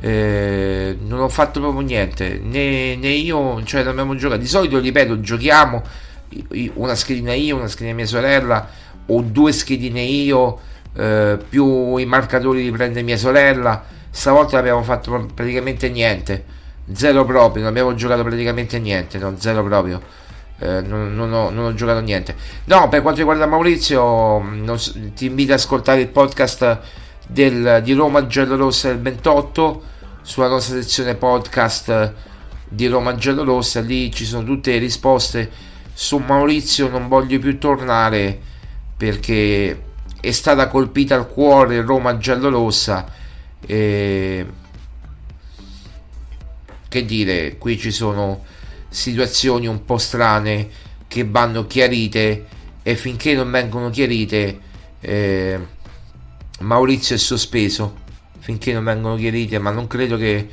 [0.00, 2.40] Eh, non ho fatto proprio niente.
[2.42, 4.40] Né, né io, cioè, non abbiamo giocato.
[4.40, 5.82] Di solito, ripeto, giochiamo
[6.74, 8.68] una schedina io, una schedina mia sorella
[9.06, 10.58] o due schedine io
[10.96, 13.84] eh, più i marcatori li prende mia sorella.
[14.10, 16.44] Stavolta abbiamo fatto praticamente niente,
[16.92, 20.00] zero proprio, non abbiamo giocato praticamente niente, no, zero proprio.
[20.58, 22.36] Eh, non, non, ho, non, ho, giocato niente.
[22.64, 24.78] No, per quanto riguarda Maurizio, non,
[25.14, 26.80] ti invito ad ascoltare il podcast
[27.26, 29.82] del, di Roma Giallorossa del 28
[30.22, 32.12] sulla nostra sezione podcast
[32.68, 33.80] di Roma Giallorossa.
[33.80, 35.50] Lì ci sono tutte le risposte
[35.92, 36.88] su Maurizio.
[36.88, 38.38] Non voglio più tornare
[38.96, 39.82] perché
[40.20, 43.06] è stata colpita al cuore Roma giallorossa
[43.66, 44.46] e
[46.94, 48.44] che dire qui ci sono
[48.88, 50.68] situazioni un po' strane
[51.08, 52.46] che vanno chiarite
[52.82, 54.60] e finché non vengono chiarite
[55.00, 55.58] eh,
[56.60, 58.02] Maurizio è sospeso
[58.38, 60.48] finché non vengono chiarite ma non credo che,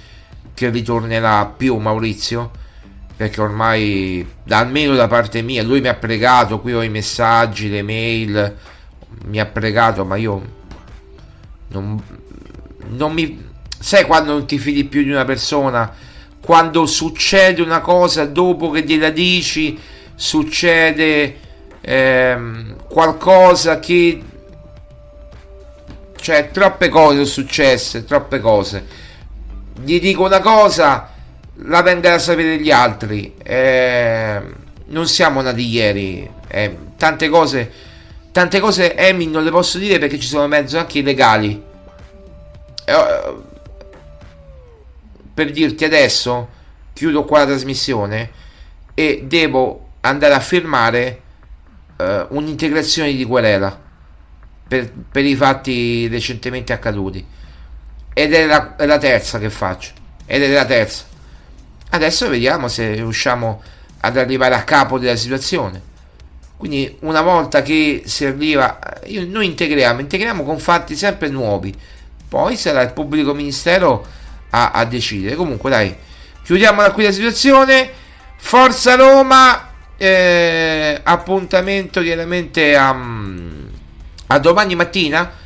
[0.54, 2.52] che ritornerà più Maurizio
[3.16, 7.84] perché ormai almeno da parte mia lui mi ha pregato qui ho i messaggi le
[7.84, 8.58] mail
[9.26, 10.42] mi ha pregato, ma io
[11.68, 12.02] non,
[12.90, 13.50] non mi...
[13.80, 15.92] Sai quando non ti fidi più di una persona?
[16.42, 19.80] Quando succede una cosa dopo che gliela dici,
[20.16, 21.38] succede
[21.82, 24.22] ehm, qualcosa che...
[26.20, 28.86] Cioè, troppe cose sono successe, troppe cose.
[29.84, 31.12] Gli dico una cosa,
[31.64, 33.34] la vengono a sapere gli altri.
[33.42, 34.42] Eh,
[34.86, 36.30] non siamo nati ieri.
[36.48, 37.90] Eh, tante cose
[38.32, 41.62] tante cose Emi non le posso dire perché ci sono mezzo anche i legali.
[42.86, 43.36] Eh,
[45.34, 46.50] per dirti adesso,
[46.94, 48.30] chiudo qua la trasmissione
[48.94, 51.22] e devo andare a firmare
[51.98, 53.80] eh, un'integrazione di querela
[54.68, 57.26] per, per, i fatti recentemente accaduti.
[58.14, 59.92] Ed è la, è la terza che faccio.
[60.26, 61.06] Ed è la terza.
[61.90, 63.62] Adesso vediamo se riusciamo
[64.02, 65.90] ad arrivare a capo della situazione
[66.62, 68.78] quindi una volta che si arriva,
[69.26, 71.76] noi integriamo, integriamo con fatti sempre nuovi,
[72.28, 74.06] poi sarà il pubblico ministero
[74.52, 75.36] a, a decidere.
[75.36, 75.96] Comunque dai,
[76.44, 77.90] chiudiamo da qui la situazione.
[78.38, 82.96] Forza Roma, eh, appuntamento chiaramente a,
[84.28, 85.40] a domani mattina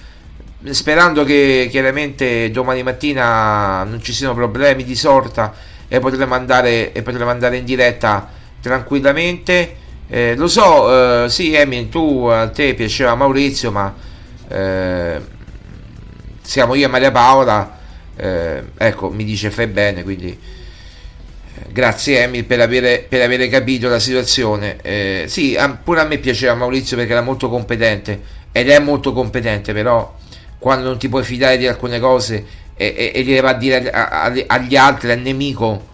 [0.71, 5.53] sperando che chiaramente domani mattina non ci siano problemi di sorta
[5.87, 8.27] e potremo andare, e potremo andare in diretta
[8.61, 9.75] tranquillamente.
[10.07, 13.93] Eh, lo so, eh, sì, Emin, tu a te piaceva Maurizio, ma
[14.47, 15.21] eh,
[16.41, 17.79] siamo io e Maria Paola.
[18.15, 23.89] Eh, ecco, mi dice fai bene, quindi eh, grazie Emil per avere, per avere, capito
[23.89, 24.77] la situazione.
[24.81, 28.21] Eh, sì, pure a me piaceva Maurizio perché era molto competente
[28.51, 30.15] ed è molto competente, però
[30.57, 33.91] quando non ti puoi fidare di alcune cose e, e, e gliele va a dire
[33.91, 35.93] agli altri, al nemico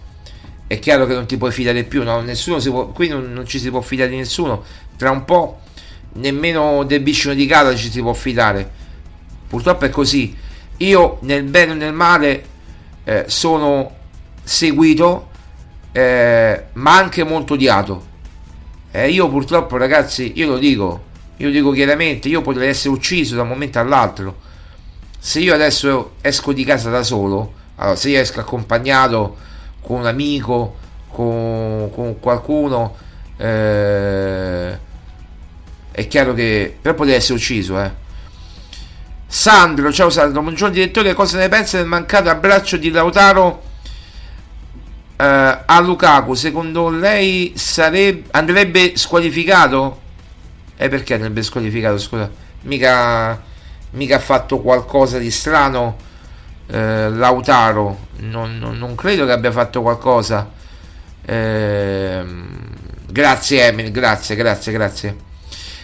[0.72, 2.22] è chiaro che non ti puoi fidare più, no?
[2.22, 4.64] nessuno si può, qui non, non, ci si può fidare di nessuno,
[4.96, 5.60] tra un po'
[6.14, 8.70] nemmeno del vicino di casa ci si può fidare,
[9.50, 10.34] purtroppo è così,
[10.86, 12.46] io nel bene o nel male
[13.04, 13.96] eh, sono
[14.44, 15.30] seguito
[15.92, 18.06] eh, ma anche molto odiato,
[18.92, 21.04] eh, io purtroppo ragazzi, io lo dico,
[21.38, 24.40] io lo dico chiaramente, io potrei essere ucciso da un momento all'altro,
[25.20, 29.38] se io adesso esco di casa da solo, allora se io esco accompagnato
[29.82, 30.76] con un amico,
[31.10, 32.96] con, con qualcuno,
[33.38, 34.78] eh,
[35.92, 37.80] è chiaro che però poteva essere ucciso.
[37.82, 38.01] Eh.
[39.34, 43.64] Sandro, ciao Sandro, buongiorno direttore, cosa ne pensa del mancato abbraccio di Lautaro
[45.16, 45.24] eh,
[45.66, 46.34] a Lukaku?
[46.34, 50.02] Secondo lei sarebbe, andrebbe squalificato?
[50.76, 51.98] E eh, perché andrebbe squalificato?
[51.98, 52.30] Scusa,
[52.64, 53.42] mica,
[53.92, 55.96] mica ha fatto qualcosa di strano
[56.68, 60.52] eh, Lautaro non, non, non, credo che abbia fatto qualcosa
[61.24, 62.26] eh,
[63.08, 65.16] grazie Emil grazie grazie grazie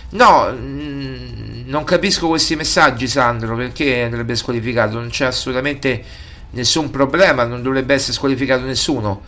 [0.10, 6.04] no mh, non capisco questi messaggi Sandro perché andrebbe squalificato non c'è assolutamente
[6.52, 9.22] nessun problema non dovrebbe essere squalificato nessuno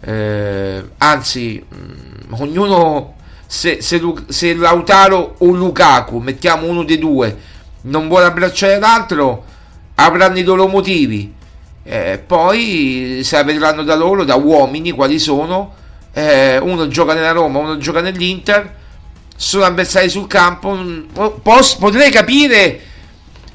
[0.00, 3.14] eh, anzi mh, ognuno
[3.46, 7.36] se, se, se Lautaro o Lukaku mettiamo uno dei due
[7.82, 9.54] non vuole abbracciare l'altro
[9.96, 11.32] avranno i loro motivi.
[11.82, 15.74] Eh, poi se vedranno da loro, da uomini, quali sono.
[16.12, 18.74] Eh, uno gioca nella Roma, uno gioca nell'Inter.
[19.36, 20.76] Sono avversari sul campo.
[21.42, 22.80] Posso, potrei capire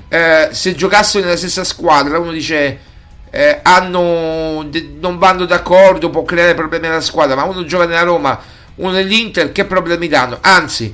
[0.07, 2.19] eh, se giocassero nella stessa squadra.
[2.19, 2.89] Uno dice.
[3.33, 8.37] Eh, hanno, non vanno d'accordo, può creare problemi alla squadra, ma uno gioca nella Roma,
[8.75, 10.39] uno nell'Inter, che problemi danno?
[10.41, 10.93] Anzi,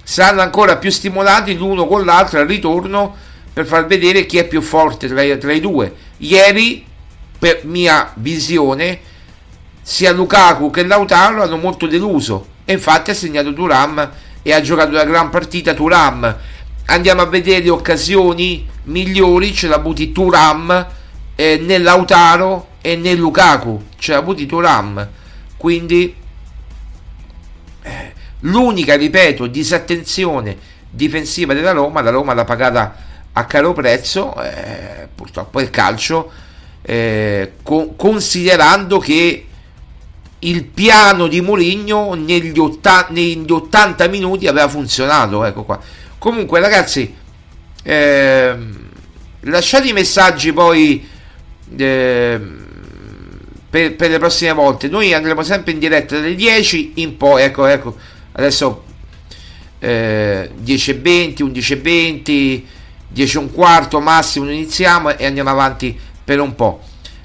[0.00, 3.16] saranno ancora più stimolati l'uno con l'altro al ritorno
[3.52, 5.92] per far vedere chi è più forte tra, tra i due.
[6.18, 6.86] Ieri,
[7.36, 9.00] per mia visione,
[9.82, 14.10] sia Lukaku che Lautaro hanno molto deluso e infatti ha segnato Turam
[14.42, 16.36] e ha giocato una gran partita Turam
[16.86, 20.86] andiamo a vedere le occasioni migliori ce l'ha avuti Turam
[21.34, 23.86] eh, nell'Autaro e nel Lukaku.
[23.96, 25.08] Ce l'ha avuti Turam
[25.56, 26.14] quindi
[27.82, 32.96] eh, l'unica ripeto disattenzione difensiva della Roma la Roma l'ha pagata
[33.32, 36.30] a caro prezzo eh, purtroppo il calcio
[36.82, 39.46] eh, co- considerando che
[40.44, 45.80] il piano di Mourinho negli, otta- negli 80 minuti aveva funzionato ecco qua.
[46.18, 47.14] Comunque ragazzi
[47.82, 48.56] eh,
[49.40, 51.06] lasciate i messaggi poi
[51.76, 52.40] eh,
[53.70, 54.88] per, per, le prossime volte.
[54.88, 57.96] Noi andremo sempre in diretta dalle 10 in poi ecco ecco
[58.32, 58.84] adesso
[59.78, 62.66] eh, 10 e 20 11 e 20
[63.08, 66.80] 10 e un quarto massimo iniziamo e andiamo avanti per un po'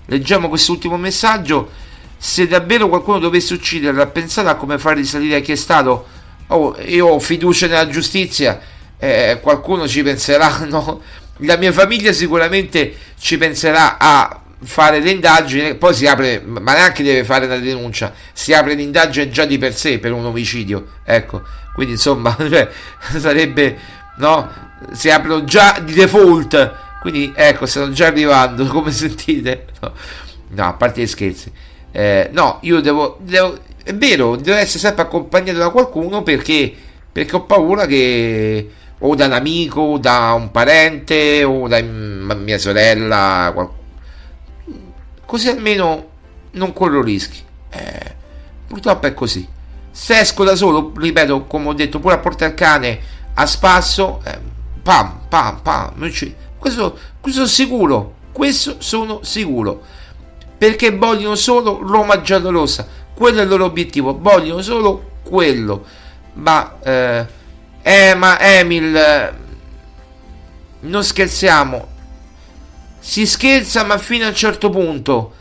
[0.06, 1.86] leggiamo quest'ultimo messaggio
[2.18, 6.08] se davvero qualcuno dovesse ucciderla pensate a come far risalire chi è stato.
[6.48, 8.60] Oh, io ho fiducia nella giustizia
[9.00, 11.02] eh, qualcuno ci penserà no?
[11.38, 17.04] la mia famiglia sicuramente ci penserà a fare le indagini poi si apre ma neanche
[17.04, 21.44] deve fare una denuncia si apre l'indagine già di per sé per un omicidio ecco.
[21.74, 22.70] Quindi insomma cioè,
[23.18, 23.78] sarebbe
[24.18, 24.52] no?
[24.94, 26.86] Si aprono già di default.
[27.02, 29.94] Quindi ecco stanno già arrivando come sentite no,
[30.48, 31.52] no a parte gli scherzi
[31.98, 36.72] eh, no, io devo, devo, È vero, devo essere sempre accompagnato da qualcuno perché,
[37.12, 38.70] perché ho paura che.
[39.00, 43.50] O da un amico, o da un parente, o da mia sorella.
[43.52, 43.70] Qual...
[45.26, 46.10] Così almeno
[46.52, 47.44] non corro rischi.
[47.72, 48.16] Eh,
[48.68, 49.48] purtroppo è così.
[49.90, 53.00] Se esco da solo, ripeto, come ho detto, pure a portare il cane
[53.34, 54.38] a spasso, eh,
[54.84, 56.12] pam, pam, pam.
[56.60, 58.16] Questo, questo sono sicuro.
[58.32, 59.96] Questo sono sicuro
[60.58, 62.88] perché vogliono solo Roma giallorossa.
[63.14, 64.18] Quello è il loro obiettivo.
[64.20, 65.86] Vogliono solo quello.
[66.34, 67.26] Ma eh,
[67.82, 69.34] eh ma Emil eh,
[70.82, 71.96] non scherziamo.
[73.00, 75.34] Si scherza ma fino a un certo punto.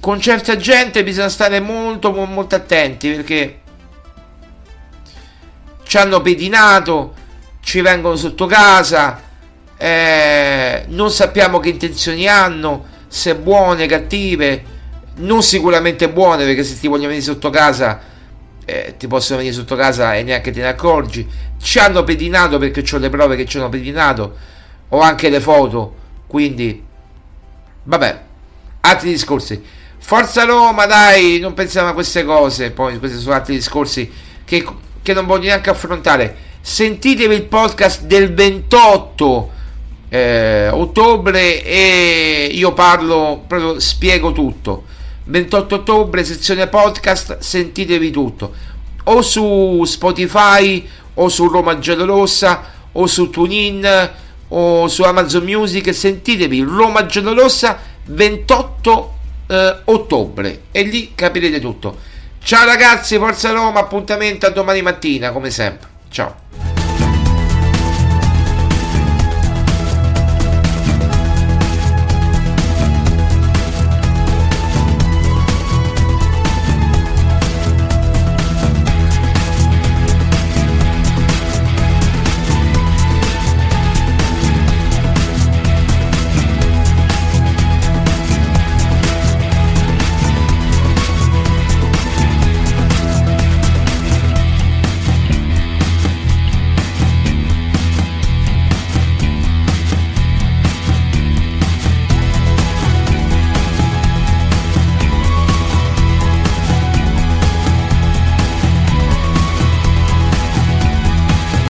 [0.00, 3.60] Con certa gente bisogna stare molto molto attenti perché
[5.84, 7.14] ci hanno pedinato
[7.60, 9.22] ci vengono sotto casa
[9.76, 14.74] eh, non sappiamo che intenzioni hanno se buone, cattive,
[15.16, 18.14] non sicuramente buone perché se ti vogliono venire sotto casa
[18.68, 21.26] eh, ti possono venire sotto casa e neanche te ne accorgi.
[21.58, 24.36] Ci hanno pedinato perché ho le prove che ci hanno pedinato,
[24.88, 25.94] ho anche le foto,
[26.26, 26.84] quindi
[27.84, 28.22] vabbè,
[28.80, 29.62] altri discorsi.
[29.98, 34.10] Forza Roma, dai, non pensiamo a queste cose, poi questi sono altri discorsi
[34.44, 34.64] che,
[35.00, 36.36] che non voglio neanche affrontare.
[36.60, 39.52] Sentitevi il podcast del 28
[40.08, 44.84] eh, ottobre e io parlo, proprio spiego tutto.
[45.24, 48.52] 28 ottobre, sezione podcast, sentitevi tutto.
[49.04, 54.10] O su Spotify, o su Roma Giallorossa, o su TuneIn,
[54.48, 59.14] o su Amazon Music, sentitevi Roma Giallorossa 28
[59.48, 62.14] eh, ottobre e lì capirete tutto.
[62.42, 65.88] Ciao ragazzi, forza Roma, appuntamento a domani mattina come sempre.
[66.08, 66.75] Ciao.